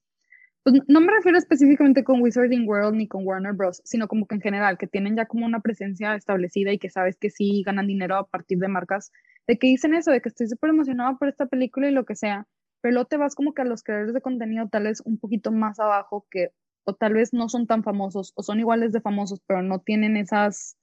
[0.62, 4.34] pues no me refiero específicamente con Wizarding World ni con Warner Bros., sino como que
[4.34, 7.86] en general, que tienen ya como una presencia establecida y que sabes que sí ganan
[7.86, 9.10] dinero a partir de marcas,
[9.46, 12.14] de que dicen eso, de que estoy súper emocionado por esta película y lo que
[12.14, 12.46] sea,
[12.82, 15.50] pero luego te vas como que a los creadores de contenido tal vez un poquito
[15.50, 16.50] más abajo que
[16.84, 20.16] o tal vez no son tan famosos o son iguales de famosos, pero no tienen
[20.16, 20.76] esas,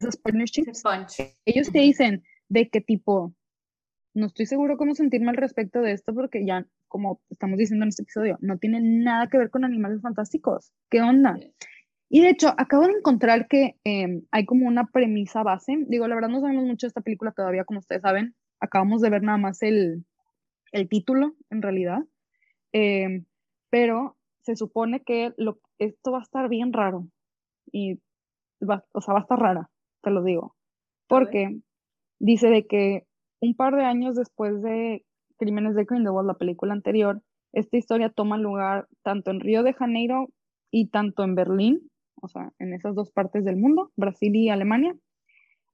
[0.00, 0.82] esas partnerships.
[1.44, 3.34] Ellos te dicen, de qué tipo,
[4.14, 7.90] no estoy seguro cómo sentirme al respecto de esto porque ya, como estamos diciendo en
[7.90, 10.72] este episodio, no tiene nada que ver con animales fantásticos.
[10.90, 11.38] ¿Qué onda?
[12.08, 15.76] Y de hecho, acabo de encontrar que em, hay como una premisa base.
[15.86, 18.34] Digo, la verdad no sabemos mucho de esta película todavía, como ustedes saben.
[18.58, 20.04] Acabamos de ver nada más el,
[20.72, 22.00] el título, en realidad.
[22.72, 23.26] Em,
[23.70, 27.06] pero se supone que lo, esto va a estar bien raro.
[27.70, 28.00] Y
[28.60, 29.70] va, o sea, va a estar rara,
[30.02, 30.56] te lo digo.
[31.06, 31.60] Porque
[32.18, 33.06] dice de que
[33.40, 35.04] un par de años después de
[35.38, 40.28] Crímenes de Grindelwald, la película anterior, esta historia toma lugar tanto en Río de Janeiro
[40.70, 44.94] y tanto en Berlín, o sea, en esas dos partes del mundo, Brasil y Alemania,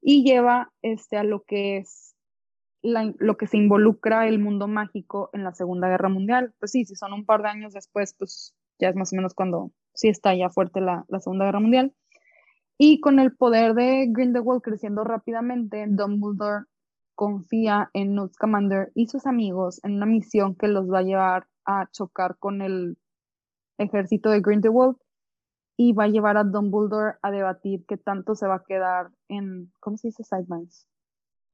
[0.01, 2.15] y lleva este, a lo que es
[2.83, 6.55] lo que se involucra el mundo mágico en la Segunda Guerra Mundial.
[6.61, 9.35] Pues sí, si son un par de años después, pues ya es más o menos
[9.35, 11.93] cuando sí está ya fuerte la, la Segunda Guerra Mundial.
[12.79, 16.67] Y con el poder de Grindelwald creciendo rápidamente, Dumbledore
[17.15, 21.47] confía en Newt Scamander y sus amigos en una misión que los va a llevar
[21.65, 22.99] a chocar con el
[23.79, 24.97] ejército de Grindelwald
[25.77, 29.73] y va a llevar a Dumbledore a debatir qué tanto se va a quedar en,
[29.81, 30.25] ¿cómo se dice?
[30.25, 30.87] Sidelines.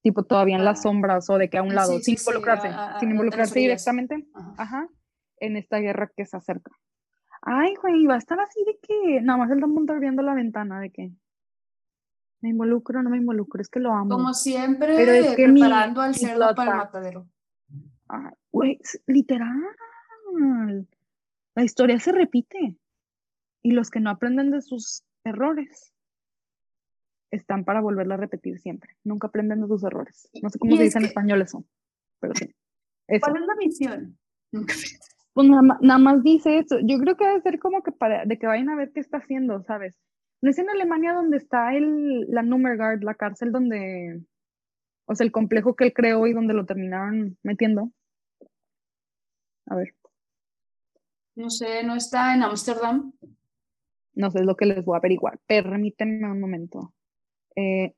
[0.03, 0.83] Tipo todavía en las ah.
[0.83, 4.89] sombras o de que a un lado, sin involucrarse, sin involucrarse directamente, ajá.
[5.39, 6.73] en esta guerra que se acerca.
[7.43, 10.81] Ay, güey, va a estar así de que nada más el Dumbledore viendo la ventana
[10.81, 11.13] de que
[12.41, 14.11] me involucro no me involucro, es que lo amo.
[14.11, 17.29] Como siempre, Pero es que preparando al cerdo para el matadero.
[18.09, 19.59] Ay, güey, literal.
[21.55, 22.77] La historia se repite.
[23.65, 25.95] Y los que no aprenden de sus errores
[27.31, 28.97] están para volverla a repetir siempre.
[29.05, 30.29] Nunca aprenden de sus errores.
[30.43, 31.65] No sé cómo se dice en español eso,
[32.19, 32.53] pero sí.
[33.07, 34.19] ¿Cuál es la misión?
[34.51, 34.75] Nunca
[35.35, 36.79] pues nada, más dice eso.
[36.83, 39.19] Yo creo que debe ser como que para de que vayan a ver qué está
[39.19, 39.99] haciendo, ¿sabes?
[40.43, 44.23] ¿No es en Alemania donde está el, la Nummergard, la cárcel donde,
[45.07, 47.93] o sea, el complejo que él creó y donde lo terminaron metiendo?
[49.67, 49.95] A ver.
[51.35, 53.13] No sé, ¿no está en Ámsterdam?
[54.15, 55.39] No sé, es lo que les voy a averiguar.
[55.47, 56.93] Permítanme un momento.
[57.57, 57.95] Eh,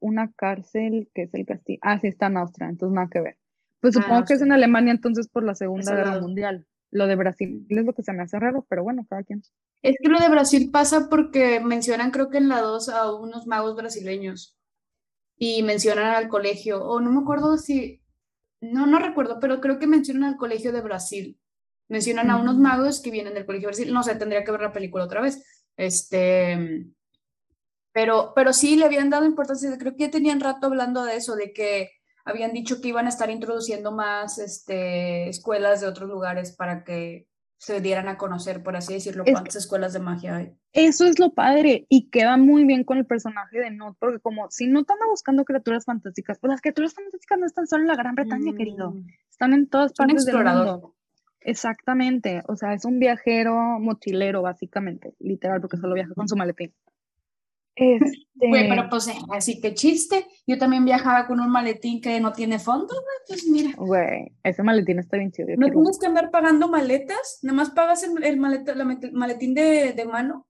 [0.00, 1.78] una cárcel que es el castillo.
[1.82, 3.36] Ah, sí, está en Austria, entonces nada que ver.
[3.80, 6.66] Pues ah, supongo que es en Alemania entonces por la Segunda Guerra Mundial.
[6.90, 9.42] Lo de Brasil es lo que se me hace raro, pero bueno, cada quien.
[9.82, 13.46] Es que lo de Brasil pasa porque mencionan creo que en la 2 a unos
[13.46, 14.56] magos brasileños
[15.36, 18.00] y mencionan al colegio, o no me acuerdo si,
[18.60, 21.38] no, no recuerdo, pero creo que mencionan al colegio de Brasil.
[21.88, 23.92] Mencionan a unos magos que vienen del colegio de Brasil.
[23.92, 25.44] No sé, tendría que ver la película otra vez.
[25.76, 26.86] Este,
[27.92, 29.76] pero, pero sí le habían dado importancia.
[29.78, 31.90] Creo que ya tenían rato hablando de eso, de que
[32.26, 37.28] habían dicho que iban a estar introduciendo más este, escuelas de otros lugares para que
[37.58, 40.52] se dieran a conocer, por así decirlo, cuántas escuelas de magia hay.
[40.72, 44.50] Eso es lo padre y queda muy bien con el personaje de Not, porque como
[44.50, 47.96] si no anda buscando criaturas fantásticas, pues las criaturas fantásticas no están solo en la
[47.96, 49.06] Gran Bretaña, querido, mm.
[49.30, 50.94] están en todas partes del mundo.
[51.40, 56.74] Exactamente, o sea, es un viajero mochilero, básicamente, literal, porque solo viaja con su maletín.
[57.76, 58.26] Este...
[58.34, 60.26] Güey, pero pues así que chiste.
[60.46, 62.94] Yo también viajaba con un maletín que no tiene fondo,
[63.28, 63.70] pues mira.
[63.76, 65.48] Güey, ese maletín está bien chido.
[65.56, 70.46] No tienes que andar pagando maletas, nada más pagas el, el maletín de, de mano.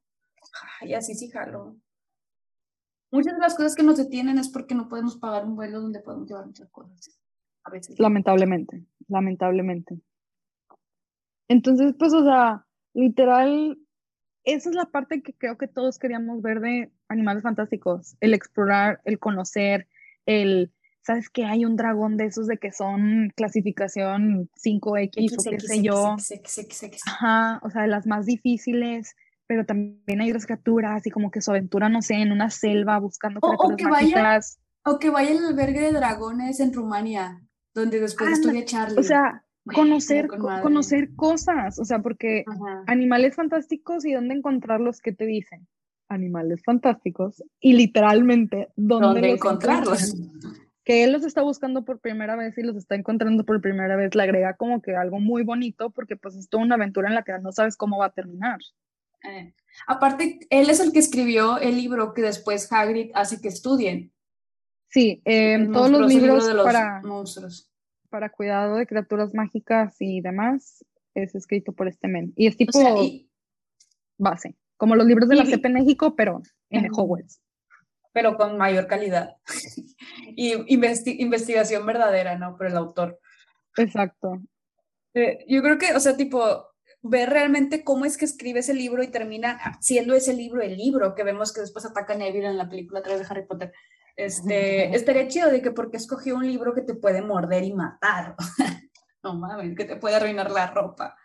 [0.80, 1.76] Y así sí jalo.
[3.10, 6.00] Muchas de las cosas que nos detienen es porque no podemos pagar un vuelo donde
[6.00, 7.18] podemos llevar muchas cosas.
[7.64, 7.98] A veces.
[7.98, 9.98] Lamentablemente, lamentablemente.
[11.48, 13.78] Entonces, pues, o sea, literal,
[14.46, 19.00] esa es la parte que creo que todos queríamos ver de Animales Fantásticos, el explorar,
[19.04, 19.88] el conocer,
[20.24, 25.60] el, ¿sabes que hay un dragón de esos de que son clasificación 5X o qué
[25.60, 26.16] sé yo?
[27.06, 29.16] Ajá, o sea, de las más difíciles,
[29.48, 32.98] pero también hay otras criaturas y como que su aventura, no sé, en una selva
[33.00, 34.40] buscando criaturas o que Vaya,
[34.84, 37.42] o que vaya al albergue de dragones en Rumania,
[37.74, 38.98] donde después estudia Charlie.
[38.98, 42.44] O sea, conocer, conocer cosas, o sea, porque
[42.86, 45.66] animales fantásticos y dónde encontrarlos, ¿qué te dicen?
[46.08, 50.14] Animales fantásticos y literalmente dónde, encontrarlos.
[50.84, 54.14] Que él los está buscando por primera vez y los está encontrando por primera vez,
[54.14, 57.24] le agrega como que algo muy bonito porque pues es toda una aventura en la
[57.24, 58.60] que no sabes cómo va a terminar.
[59.24, 59.52] Eh,
[59.88, 64.12] aparte, él es el que escribió el libro que después Hagrid hace que estudien.
[64.88, 67.72] Sí, eh, todos los libros para monstruos
[68.16, 72.32] para cuidado de criaturas mágicas y demás es escrito por este men.
[72.34, 72.80] Y es tipo
[74.16, 77.42] base, como los libros de la CP México, pero en Hogwarts.
[78.14, 79.36] Pero con mayor calidad.
[80.34, 80.54] y
[81.18, 82.56] investigación verdadera, ¿no?
[82.56, 83.20] Por el autor.
[83.76, 84.40] Exacto.
[85.12, 86.70] Eh, yo creo que, o sea, tipo,
[87.02, 91.14] ver realmente cómo es que escribe ese libro y termina siendo ese libro el libro
[91.14, 93.74] que vemos que después ataca a Neville en la película a través de Harry Potter.
[94.16, 98.34] Este, estaría chido de que porque escogió un libro que te puede morder y matar.
[99.22, 101.16] no mames, que te puede arruinar la ropa.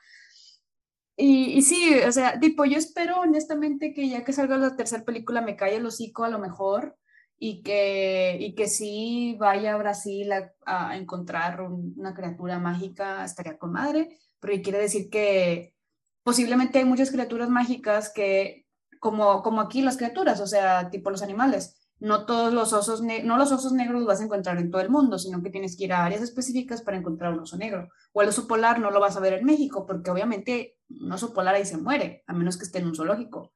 [1.15, 5.06] Y, y, sí, o sea, tipo, yo espero honestamente que ya que salga la tercera
[5.06, 6.97] película me calle el hocico a lo mejor
[7.38, 13.58] y que, y que sí vaya a Brasil a, a encontrar una criatura mágica, estaría
[13.58, 15.75] con madre, pero quiere decir que
[16.23, 18.67] posiblemente hay muchas criaturas mágicas que,
[18.99, 23.37] como, como aquí las criaturas, o sea, tipo los animales, no todos los osos, no
[23.37, 25.83] los osos negros los vas a encontrar en todo el mundo, sino que tienes que
[25.83, 27.89] ir a áreas específicas para encontrar un oso negro.
[28.11, 31.31] O el oso polar no lo vas a ver en México, porque obviamente un oso
[31.31, 33.53] polar ahí se muere, a menos que esté en un zoológico.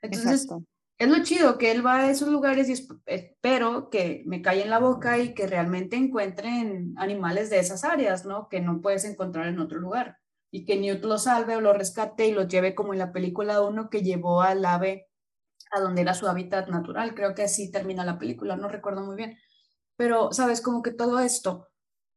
[0.00, 0.46] Entonces,
[0.96, 4.70] es lo chido que él va a esos lugares y espero que me calle en
[4.70, 8.48] la boca y que realmente encuentren animales de esas áreas, ¿no?
[8.48, 10.18] Que no puedes encontrar en otro lugar.
[10.52, 13.60] Y que Newt lo salve o lo rescate y lo lleve como en la película
[13.60, 15.07] 1 que llevó al ave
[15.70, 17.14] a donde era su hábitat natural.
[17.14, 19.38] Creo que así termina la película, no recuerdo muy bien.
[19.96, 20.60] Pero, ¿sabes?
[20.60, 21.68] Como que todo esto,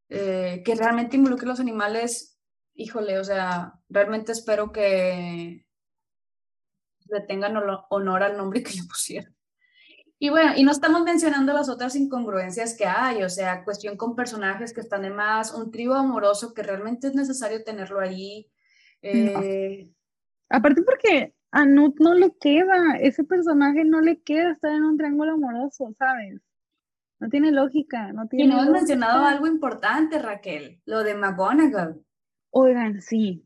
[0.10, 2.40] eh, que realmente involucre los animales,
[2.74, 5.66] híjole, o sea, realmente espero que
[7.08, 7.58] le tengan
[7.90, 9.36] honor al nombre que le pusieron.
[10.24, 14.16] Y bueno, y no estamos mencionando las otras incongruencias que hay, o sea, cuestión con
[14.16, 18.48] personajes que están de más, un trío amoroso que realmente es necesario tenerlo ahí.
[19.02, 19.90] Eh,
[20.48, 24.98] Aparte porque a Nut no le queda, ese personaje no le queda estar en un
[24.98, 26.42] triángulo amoroso, ¿sabes?
[27.20, 32.04] No tiene lógica, no tiene Y no has mencionado algo importante, Raquel, lo de McGonagall.
[32.52, 33.46] Oigan, sí.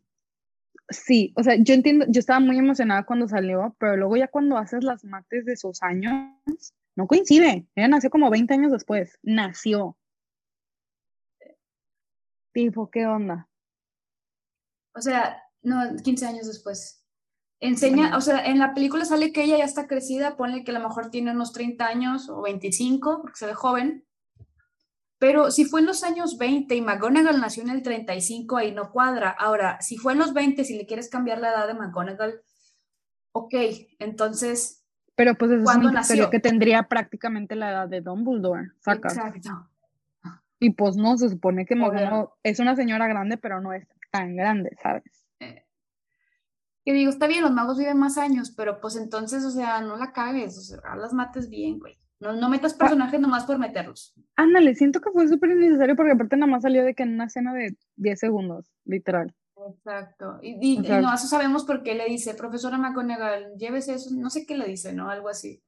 [0.89, 4.57] Sí, o sea, yo entiendo, yo estaba muy emocionada cuando salió, pero luego ya cuando
[4.57, 6.31] haces las mates de sus años,
[6.95, 7.67] no coincide.
[7.75, 9.17] Ella nació como 20 años después.
[9.23, 9.97] Nació.
[12.53, 13.49] Tipo, ¿qué onda?
[14.93, 17.04] O sea, no, 15 años después.
[17.61, 20.79] Enseña, o sea, en la película sale que ella ya está crecida, ponle que a
[20.79, 24.05] lo mejor tiene unos 30 años o 25, porque se ve joven.
[25.17, 28.91] Pero si fue en los años 20 y McGonagall nació en el 35, ahí no
[28.91, 29.29] cuadra.
[29.29, 32.41] Ahora, si fue en los 20, si le quieres cambiar la edad de McGonagall,
[33.31, 33.53] ok,
[33.99, 34.83] entonces.
[35.15, 36.29] Pero pues eso nació?
[36.29, 39.07] que tendría prácticamente la edad de Dumbledore, saca.
[39.07, 39.69] Exacto.
[40.59, 44.36] Y pues no, se supone que McGonagall es una señora grande, pero no es tan
[44.36, 45.24] grande, ¿sabes?
[46.86, 49.97] Que digo, está bien, los magos viven más años, pero pues entonces, o sea, no
[49.97, 51.97] la cagues, o sea, las mates bien, güey.
[52.19, 52.77] No, no metas ah.
[52.77, 54.13] personajes nomás por meterlos.
[54.36, 57.25] Ándale, siento que fue súper innecesario porque aparte nada más salió de que en una
[57.25, 59.36] escena de 10 segundos, literal.
[59.67, 60.38] Exacto.
[60.43, 64.55] Y, no, eso sabemos por qué le dice, profesora McGonagall, llévese eso, no sé qué
[64.55, 65.09] le dice, ¿no?
[65.09, 65.63] Algo así.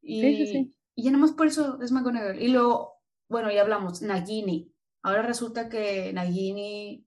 [0.00, 0.74] Y, sí, sí, sí.
[0.96, 2.42] y ya nomás por eso es McGonagall.
[2.42, 4.74] Y luego, bueno, ya hablamos, Nagini.
[5.02, 7.06] Ahora resulta que Nagini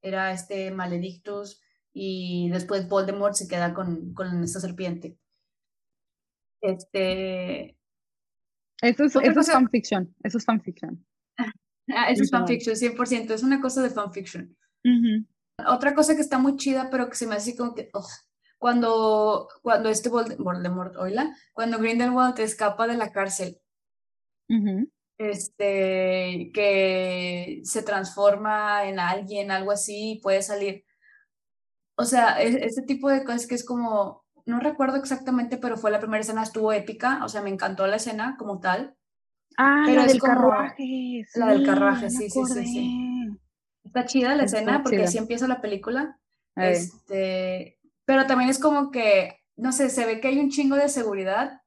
[0.00, 1.60] era este Maledictus
[1.92, 5.18] y después Voldemort se queda con, con esta serpiente.
[6.60, 7.76] Este...
[8.82, 11.06] Eso es, eso es fanfiction, eso es fanfiction.
[11.92, 14.56] Ah, eso es fanfiction, 100%, es una cosa de fanfiction.
[15.66, 17.90] Otra cosa que está muy chida, pero que se me hace como que,
[18.58, 23.60] cuando, cuando este Voldemort, oíla, cuando Grindelwald escapa de la cárcel,
[25.18, 30.84] este, que se transforma en alguien, algo así, y puede salir.
[32.00, 36.00] O sea, este tipo de cosas que es como, no recuerdo exactamente, pero fue la
[36.00, 38.96] primera escena, estuvo épica, o sea, me encantó la escena como tal.
[39.58, 41.26] Ah, la del carruaje.
[41.34, 43.38] la del carruaje, sí, sí, sí, sí.
[43.84, 46.18] Está chida la escena porque así empieza la película.
[46.56, 50.88] Este, pero también es como que, no sé, se ve que hay un chingo de
[50.88, 51.60] seguridad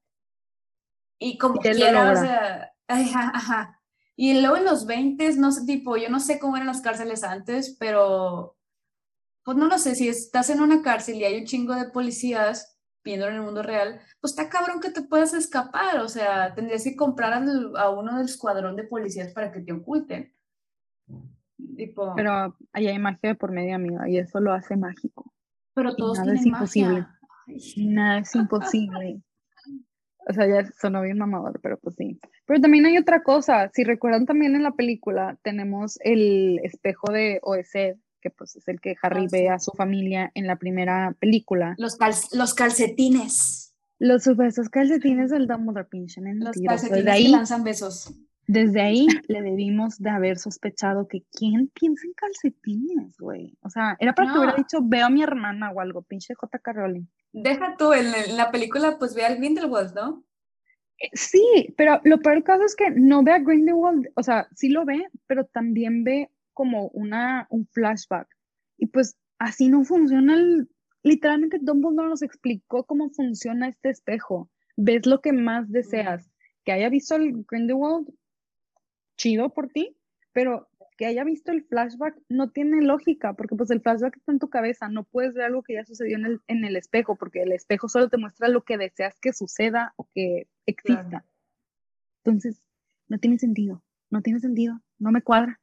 [1.19, 3.81] y como que quiera, o sea, ajá, ajá.
[4.15, 7.23] Y luego en los 20, no sé, tipo, yo no sé cómo eran las cárceles
[7.23, 8.57] antes, pero
[9.43, 12.79] pues no lo sé, si estás en una cárcel y hay un chingo de policías
[13.03, 16.83] viendo en el mundo real, pues está cabrón que te puedas escapar, o sea, tendrías
[16.83, 20.33] que comprar a uno del escuadrón de policías para que te oculten.
[22.15, 25.33] Pero ahí hay magia por medio, amiga, y eso lo hace mágico.
[25.73, 27.05] Pero todos nada es imposible.
[27.77, 29.21] Nada es imposible.
[30.25, 32.19] O sea, ya sonó bien mamador, pero pues sí.
[32.45, 33.69] Pero también hay otra cosa.
[33.73, 38.79] Si recuerdan también en la película, tenemos el espejo de Oesed, que pues es el
[38.79, 41.75] que Harry ah, ve a su familia en la primera película.
[41.77, 41.97] Los,
[42.31, 43.73] los calcetines.
[43.99, 48.13] Los supuestos calcetines del Dumbledore, pinche Los calcetines que lanzan besos.
[48.47, 53.57] Desde ahí le debimos de haber sospechado que quién piensa en calcetines, güey.
[53.61, 56.73] O sea, era para que hubiera dicho, veo a mi hermana o algo, pinche J.K.
[56.73, 57.05] Rowling.
[57.33, 60.23] Deja tú, en, la película pues ve al Grindelwald, ¿no?
[60.99, 64.47] Eh, sí, pero lo peor del caso es que no ve a Grindelwald, o sea,
[64.53, 68.27] sí lo ve, pero también ve como una, un flashback.
[68.77, 70.69] Y pues así no funciona el...
[71.03, 74.49] Literalmente Dumbledore nos explicó cómo funciona este espejo.
[74.77, 76.31] Ves lo que más deseas.
[76.63, 78.07] Que haya visto el Grindelwald,
[79.17, 79.97] chido por ti,
[80.31, 84.39] pero que haya visto el flashback no tiene lógica, porque pues el flashback está en
[84.39, 87.43] tu cabeza, no puedes ver algo que ya sucedió en el, en el espejo, porque
[87.43, 91.25] el espejo solo te muestra lo que deseas que suceda o que exista.
[92.23, 92.61] Entonces,
[93.07, 95.59] no tiene sentido, no tiene sentido, no me cuadra.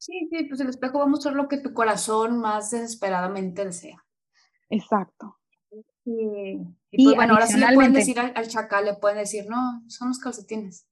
[0.00, 4.02] Sí, sí, pues el espejo va a mostrar lo que tu corazón más desesperadamente desea.
[4.70, 5.36] Exacto.
[6.06, 9.82] Y, pues, bueno, ahora sí le pueden decir al, al chacal, le pueden decir, no,
[9.88, 10.88] son los calcetines.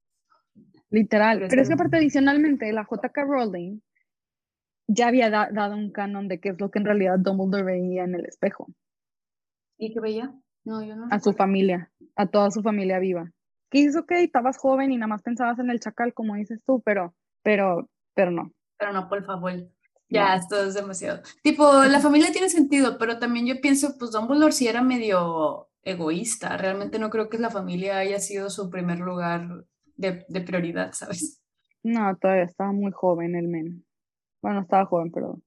[0.91, 1.47] Literal.
[1.49, 3.81] Pero, es que aparte adicionalmente la JK Rowling
[4.87, 8.15] ya había dado un canon de qué es lo que en realidad Dumbledore veía en
[8.15, 8.69] el espejo.
[9.79, 10.35] ¿Y qué veía?
[10.65, 11.09] No, yo no.
[11.11, 13.33] A su familia, a toda su familia viva.
[13.71, 16.83] Que hizo que estabas joven y nada más pensabas en el chacal, como dices tú,
[16.85, 18.53] pero, pero, pero no.
[18.79, 19.69] Pero no, por favor.
[20.11, 21.21] Ya, esto es demasiado.
[21.43, 26.57] Tipo, la familia tiene sentido, pero también yo pienso, pues Dumbledore sí era medio egoísta.
[26.57, 29.67] Realmente no creo que la familia haya sido su primer lugar
[29.97, 31.43] de, prioridad, ¿sabes?
[31.83, 33.85] No, todavía estaba muy joven el men.
[34.41, 35.41] Bueno, estaba joven, pero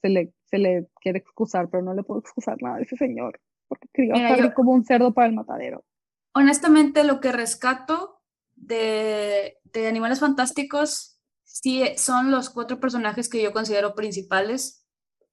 [0.00, 3.40] se le, se le quiere excusar, pero no le puedo excusar nada a ese señor,
[3.66, 5.84] porque crió a como un cerdo para el matadero.
[6.32, 8.20] Honestamente, lo que rescato
[8.54, 11.15] de, de Animales Fantásticos
[11.62, 14.86] sí son los cuatro personajes que yo considero principales,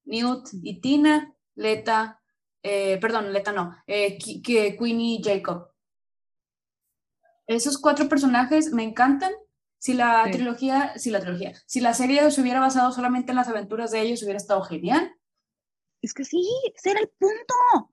[0.05, 2.21] Newt y Tina, Leta,
[2.61, 5.73] eh, perdón, Leta no, eh, Queenie y Jacob
[7.47, 9.31] esos cuatro personajes me encantan.
[9.79, 13.49] Si la trilogía, si la trilogía, si la serie se hubiera basado solamente en las
[13.49, 15.13] aventuras de ellos, hubiera estado genial.
[16.01, 16.41] Es que sí,
[16.73, 17.91] ese era el punto.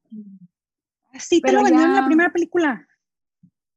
[1.12, 2.86] Así te lo en la primera película.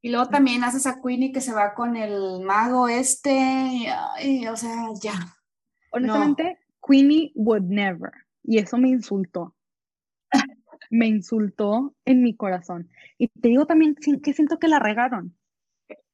[0.04, 3.88] Y luego también haces a Queenie que se va con el mago este,
[4.22, 5.14] y, o sea, ya.
[5.92, 8.12] Honestamente, Queenie would never.
[8.42, 9.56] Y eso me insultó.
[10.90, 12.90] me insultó en mi corazón.
[13.16, 15.34] Y te digo también que siento que la regaron.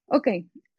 [0.05, 0.29] Ok,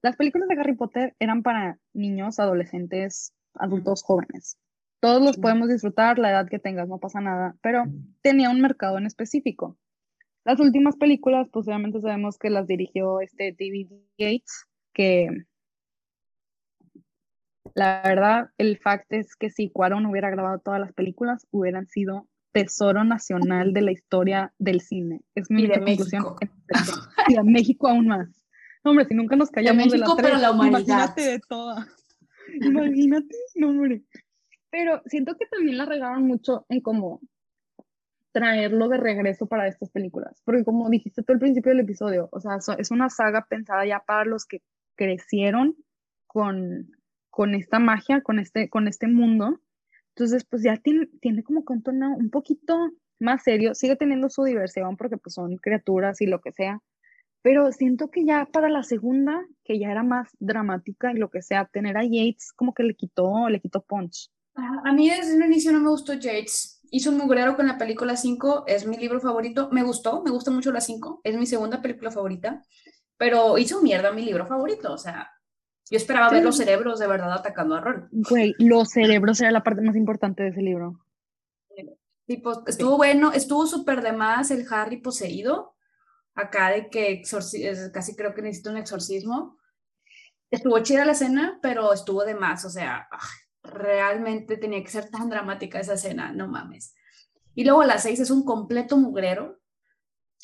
[0.00, 4.56] las películas de Harry Potter eran para niños, adolescentes, adultos jóvenes.
[5.00, 7.84] Todos los podemos disfrutar, la edad que tengas, no pasa nada, pero
[8.22, 9.76] tenía un mercado en específico.
[10.44, 15.28] Las últimas películas, pues obviamente sabemos que las dirigió este David Gates, que
[17.74, 22.28] la verdad, el fact es que si Cuarón hubiera grabado todas las películas, hubieran sido
[22.52, 25.20] tesoro nacional de la historia del cine.
[25.34, 26.24] Es mi conclusión.
[27.28, 28.42] Y de México aún más
[28.84, 30.80] hombre, si nunca nos callamos de, México, pero la humanidad.
[30.80, 31.88] Imagínate de toda.
[32.60, 34.02] Imagínate, no, hombre.
[34.70, 37.20] Pero siento que también la regaron mucho en cómo
[38.32, 40.42] traerlo de regreso para estas películas.
[40.44, 44.00] Porque como dijiste tú al principio del episodio, o sea, es una saga pensada ya
[44.00, 44.62] para los que
[44.96, 45.76] crecieron
[46.26, 46.90] con,
[47.30, 49.60] con esta magia, con este, con este mundo.
[50.16, 53.74] Entonces, pues ya tiene, tiene como que un tono un poquito más serio.
[53.74, 56.80] Sigue teniendo su diversión porque pues son criaturas y lo que sea
[57.42, 61.42] pero siento que ya para la segunda, que ya era más dramática y lo que
[61.42, 64.30] sea, tener a Yates como que le quitó, le quitó punch.
[64.54, 66.81] A mí desde el inicio no me gustó Yates.
[66.92, 70.50] Hizo un mugrero con la película 5, es mi libro favorito, me gustó, me gusta
[70.50, 72.62] mucho la 5, es mi segunda película favorita,
[73.16, 75.30] pero hizo mierda mi libro favorito, o sea,
[75.90, 78.08] yo esperaba ver los cerebros de verdad atacando a Ron.
[78.12, 81.04] Güey, los cerebros era la parte más importante de ese libro.
[82.26, 85.74] Tipo, estuvo bueno, estuvo súper de más el Harry poseído,
[86.34, 87.22] acá de que
[87.92, 89.58] casi creo que necesita un exorcismo.
[90.50, 93.08] Estuvo chida la escena, pero estuvo de más, o sea,
[93.62, 96.94] realmente tenía que ser tan dramática esa escena, no mames.
[97.54, 99.58] Y luego la 6 es un completo mugrero.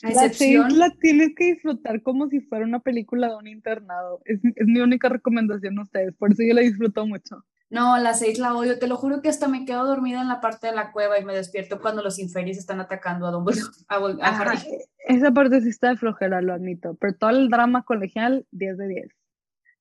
[0.02, 0.78] A excepción...
[0.78, 4.20] La, la tienes que disfrutar como si fuera una película de un internado.
[4.24, 7.44] Es, es mi única recomendación a ustedes, por eso yo la disfruto mucho.
[7.70, 10.40] No, la 6 la odio, te lo juro que hasta me quedo dormida en la
[10.40, 13.74] parte de la cueva y me despierto cuando los inferis están atacando a Dumbledore.
[13.88, 14.54] A,
[15.06, 18.88] esa parte sí está de flojera, lo admito, pero todo el drama colegial, 10 de
[18.88, 19.08] 10.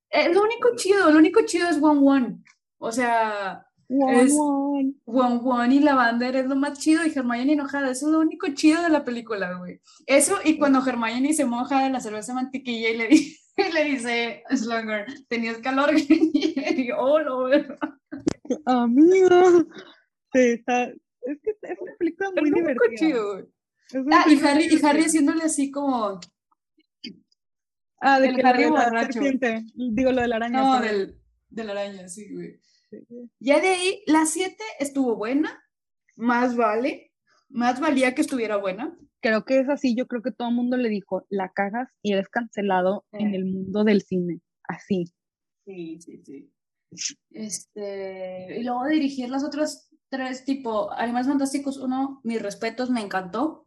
[0.10, 2.44] Es lo único chido, lo único chido es One One.
[2.80, 7.90] O sea, es one One y la bandera es lo más chido y Hermione enojada,
[7.90, 9.80] eso es lo único chido de la película, güey.
[10.06, 13.84] Eso y cuando Hermione se moja de la cerveza mantequilla y le dice y le
[13.86, 14.44] dice
[15.28, 15.92] tenías calor.
[16.10, 17.78] y digo, oh, veo.
[18.66, 19.64] Amigo.
[20.34, 22.96] Sí, está, es que es una película muy divertida.
[22.96, 23.48] Chido,
[24.12, 26.20] ah, y Harry, y Harry haciéndole así como.
[28.00, 29.22] Ah, de el que Harry borracho.
[29.74, 30.62] Digo lo de la araña.
[30.62, 31.18] No, del,
[31.50, 32.60] de la araña, sí, güey.
[33.40, 35.62] Ya de ahí, la 7 estuvo buena,
[36.16, 37.12] más vale,
[37.50, 40.78] más valía que estuviera buena creo que es así, yo creo que todo el mundo
[40.78, 45.06] le dijo, la cagas y eres cancelado en el mundo del cine, así.
[45.66, 46.52] Sí, sí, sí.
[47.32, 53.67] Este, y luego dirigir las otras tres, tipo Animales Fantásticos, uno, mis respetos, me encantó.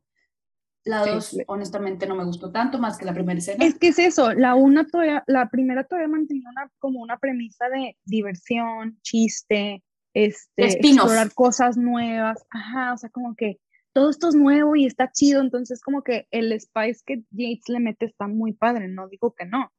[0.85, 3.65] La dos, honestamente, no me gustó tanto, más que la primera escena.
[3.65, 7.69] Es que es eso, la una todavía, la primera todavía mantenía una, como una premisa
[7.69, 13.59] de diversión, chiste, este, explorar cosas nuevas, ajá, o sea, como que
[13.93, 17.81] todo esto es nuevo y está chido, entonces como que el spice que Yates le
[17.81, 19.71] mete está muy padre, no digo que no,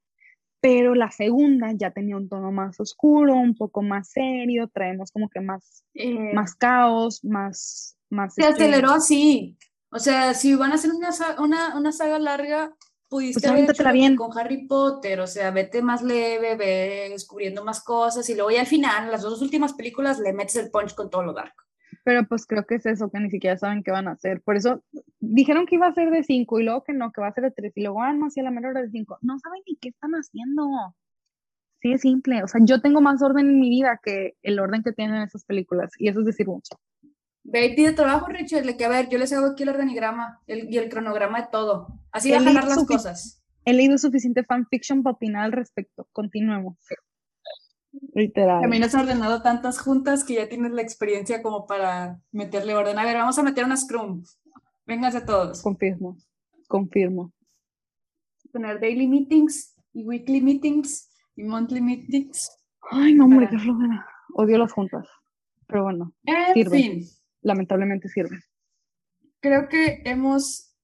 [0.62, 5.30] pero la segunda ya tenía un tono más oscuro, un poco más serio, traemos como
[5.30, 6.34] que más, eh.
[6.34, 7.98] más caos, más...
[8.10, 9.58] más se aceleró así,
[9.92, 12.76] o sea, si van a hacer una, una, una saga larga,
[13.10, 14.16] pudiste pues haber bien.
[14.16, 18.62] con Harry Potter, o sea, vete más leve, ve descubriendo más cosas y luego ya
[18.62, 21.54] al final, las dos últimas películas, le metes el punch con todo lo dark
[22.04, 24.42] pero pues creo que es eso, que ni siquiera saben qué van a hacer.
[24.42, 24.84] Por eso
[25.20, 27.44] dijeron que iba a ser de 5 y luego que no, que va a ser
[27.44, 29.20] de 3 y luego, ah, no, a la menor de 5.
[29.22, 30.68] No saben ni qué están haciendo.
[31.82, 32.44] Sí, es simple.
[32.44, 35.44] O sea, yo tengo más orden en mi vida que el orden que tienen esas
[35.46, 36.80] películas y eso es decir mucho.
[37.44, 40.72] Ve y pide trabajo, Richard, que a ver, yo les hago aquí el organigrama el,
[40.72, 41.88] y el cronograma de todo.
[42.12, 43.44] Así va a ganar las cosas.
[43.66, 46.08] He leído suficiente fanfiction para opinar al respecto.
[46.12, 46.78] Continuemos.
[48.14, 48.62] Literal.
[48.62, 52.98] También has ordenado tantas juntas que ya tienes la experiencia como para meterle orden.
[52.98, 54.24] A ver, vamos a meter una Scrum.
[54.86, 55.62] Vénganse todos.
[55.62, 56.18] Confirmo,
[56.68, 57.34] confirmo.
[58.52, 62.50] Tener daily meetings y weekly meetings y monthly meetings.
[62.92, 64.06] Ay, no, hombre, qué flojera.
[64.34, 65.08] Odio las juntas.
[65.68, 67.06] Pero bueno, en Fin.
[67.42, 68.40] Lamentablemente sirve.
[69.40, 70.76] Creo que hemos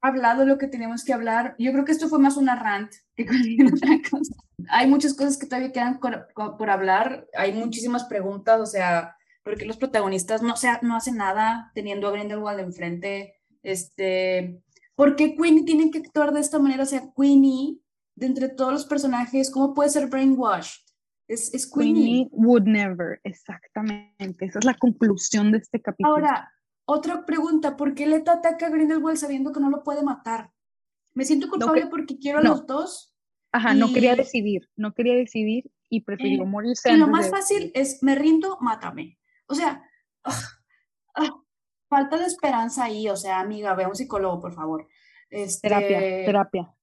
[0.00, 1.54] hablado lo que tenemos que hablar.
[1.58, 4.34] Yo creo que esto fue más una rant que cualquier otra cosa
[4.68, 9.64] hay muchas cosas que todavía quedan por, hablar, hay muchísimas preguntas, o sea, ¿por qué
[9.64, 13.34] los protagonistas no, sea, no hacen nada teniendo a Grindelwald enfrente?
[13.62, 14.62] Este,
[14.94, 16.82] ¿Por qué Queenie tiene que actuar de esta manera?
[16.82, 17.78] O sea, Queenie,
[18.14, 20.82] de entre todos los personajes, ¿cómo puede ser brainwashed?
[21.30, 22.28] Es, es Queenie.
[22.32, 24.46] would never, exactamente.
[24.46, 26.16] Esa es la conclusión de este capítulo.
[26.16, 26.52] Ahora,
[26.84, 30.50] otra pregunta, ¿por qué Leto ataca a Grindelwald sabiendo que no lo puede matar?
[31.14, 33.14] Me siento culpable porque quiero a los dos,
[33.52, 36.92] Ajá, no quería decidir, no quería decidir y prefirió morirse.
[36.92, 39.18] Y lo más fácil es, me rindo, mátame.
[39.46, 39.84] O sea,
[41.88, 44.88] falta de esperanza ahí, o sea, amiga, ve a un psicólogo, por favor.
[45.30, 46.74] Este, terapia, terapia.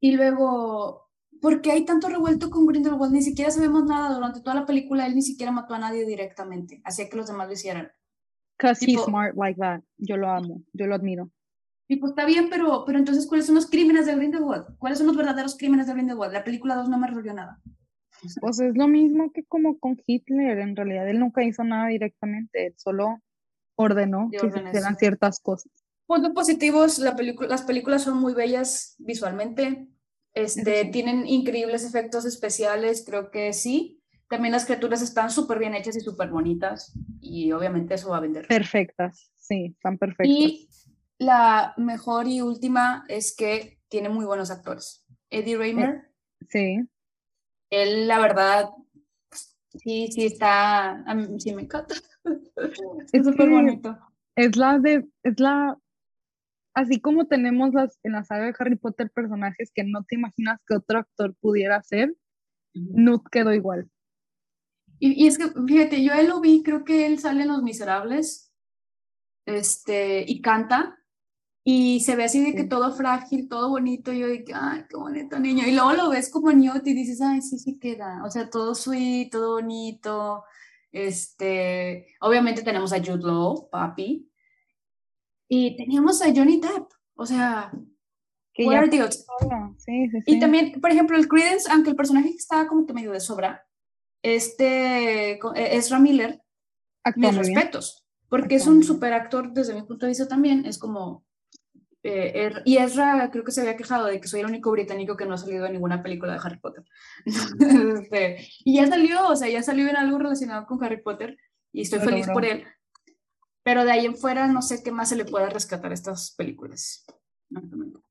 [0.00, 1.03] Y luego,
[1.44, 3.12] ¿por qué hay tanto revuelto con Grindelwald?
[3.12, 6.80] Ni siquiera sabemos nada durante toda la película, él ni siquiera mató a nadie directamente,
[6.84, 7.92] hacía que los demás lo hicieran.
[8.56, 9.82] Because he's smart like that.
[9.98, 11.30] Yo lo amo, yo lo admiro.
[11.86, 14.78] Y pues está bien, pero, pero entonces, ¿cuáles son los crímenes de Grindelwald?
[14.78, 16.32] ¿Cuáles son los verdaderos crímenes de Grindelwald?
[16.32, 17.60] La película 2 no me resolvió nada.
[18.40, 22.68] Pues es lo mismo que como con Hitler, en realidad él nunca hizo nada directamente,
[22.68, 23.20] él solo
[23.74, 25.70] ordenó que se hicieran ciertas cosas.
[26.06, 27.14] Puntos positivos, la
[27.48, 29.88] las películas son muy bellas visualmente,
[30.34, 34.00] este, tienen increíbles efectos especiales, creo que sí.
[34.28, 38.20] También las criaturas están súper bien hechas y súper bonitas y obviamente eso va a
[38.20, 38.46] vender.
[38.48, 40.26] Perfectas, sí, están perfectas.
[40.26, 40.68] Y
[41.18, 45.06] la mejor y última es que tiene muy buenos actores.
[45.30, 45.90] Eddie Raymer.
[45.90, 46.88] Eh, sí.
[47.70, 48.70] Él, la verdad,
[49.74, 51.04] sí, sí está,
[51.38, 51.94] sí me encanta.
[53.12, 53.96] es súper bonito.
[54.36, 55.78] Es la de, es la,
[56.74, 60.60] así como tenemos las, en la saga de Harry Potter personajes que no te imaginas
[60.66, 62.14] que otro actor pudiera ser,
[62.74, 63.88] Nut quedó igual.
[64.98, 68.52] Y, es que, fíjate, yo él lo vi, creo que él sale en Los Miserables,
[69.46, 70.98] este, y canta,
[71.64, 74.96] y se ve así de que todo frágil, todo bonito, y yo que ay, qué
[74.96, 78.30] bonito niño, y luego lo ves como Newt y dices, ay, sí, sí queda, o
[78.30, 80.44] sea, todo sweet, todo bonito,
[80.92, 84.30] este, obviamente tenemos a Jude Law, papi,
[85.56, 87.70] y teníamos a Johnny Depp, o sea,
[88.52, 88.64] que
[89.78, 93.12] sí, sí, Y también, por ejemplo, el Credence, aunque el personaje estaba como que medio
[93.12, 93.64] de sobra,
[94.22, 96.40] este e, Ezra Miller,
[97.16, 101.24] mis respetos, porque es un super actor desde mi punto de vista también, es como...
[102.02, 105.16] Eh, er, y Ezra creo que se había quejado de que soy el único británico
[105.16, 106.84] que no ha salido en ninguna película de Harry Potter.
[108.00, 111.38] Este, y ya salió, o sea, ya salió en algo relacionado con Harry Potter
[111.72, 112.64] y estoy feliz por él.
[113.64, 116.34] Pero de ahí en fuera no sé qué más se le pueda rescatar a estas
[116.36, 117.04] películas.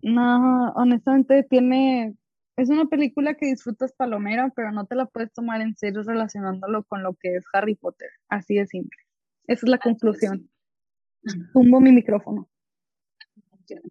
[0.01, 2.15] No, honestamente tiene
[2.55, 6.83] es una película que disfrutas palomera, pero no te la puedes tomar en serio relacionándolo
[6.83, 8.09] con lo que es Harry Potter.
[8.29, 8.97] Así de simple.
[9.47, 10.49] Esa es la conclusión.
[11.51, 12.47] Tumbo mi micrófono.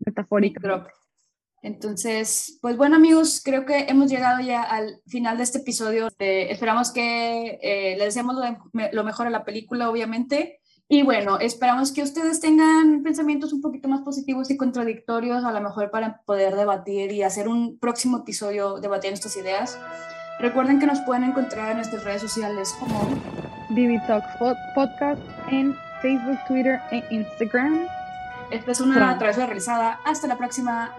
[0.07, 0.61] Metafórico.
[1.63, 6.09] Entonces, pues bueno amigos, creo que hemos llegado ya al final de este episodio.
[6.19, 8.37] esperamos que eh, les deseemos
[8.93, 10.61] lo mejor a la película, obviamente.
[10.93, 15.59] Y bueno, esperamos que ustedes tengan pensamientos un poquito más positivos y contradictorios, a lo
[15.63, 19.79] mejor para poder debatir y hacer un próximo episodio debatiendo estas ideas.
[20.39, 23.09] Recuerden que nos pueden encontrar en nuestras redes sociales como
[24.07, 24.37] Talks
[24.75, 27.87] Podcast en Facebook, Twitter e Instagram.
[28.51, 29.99] Esta es una travesura realizada.
[30.05, 30.95] Hasta la próxima.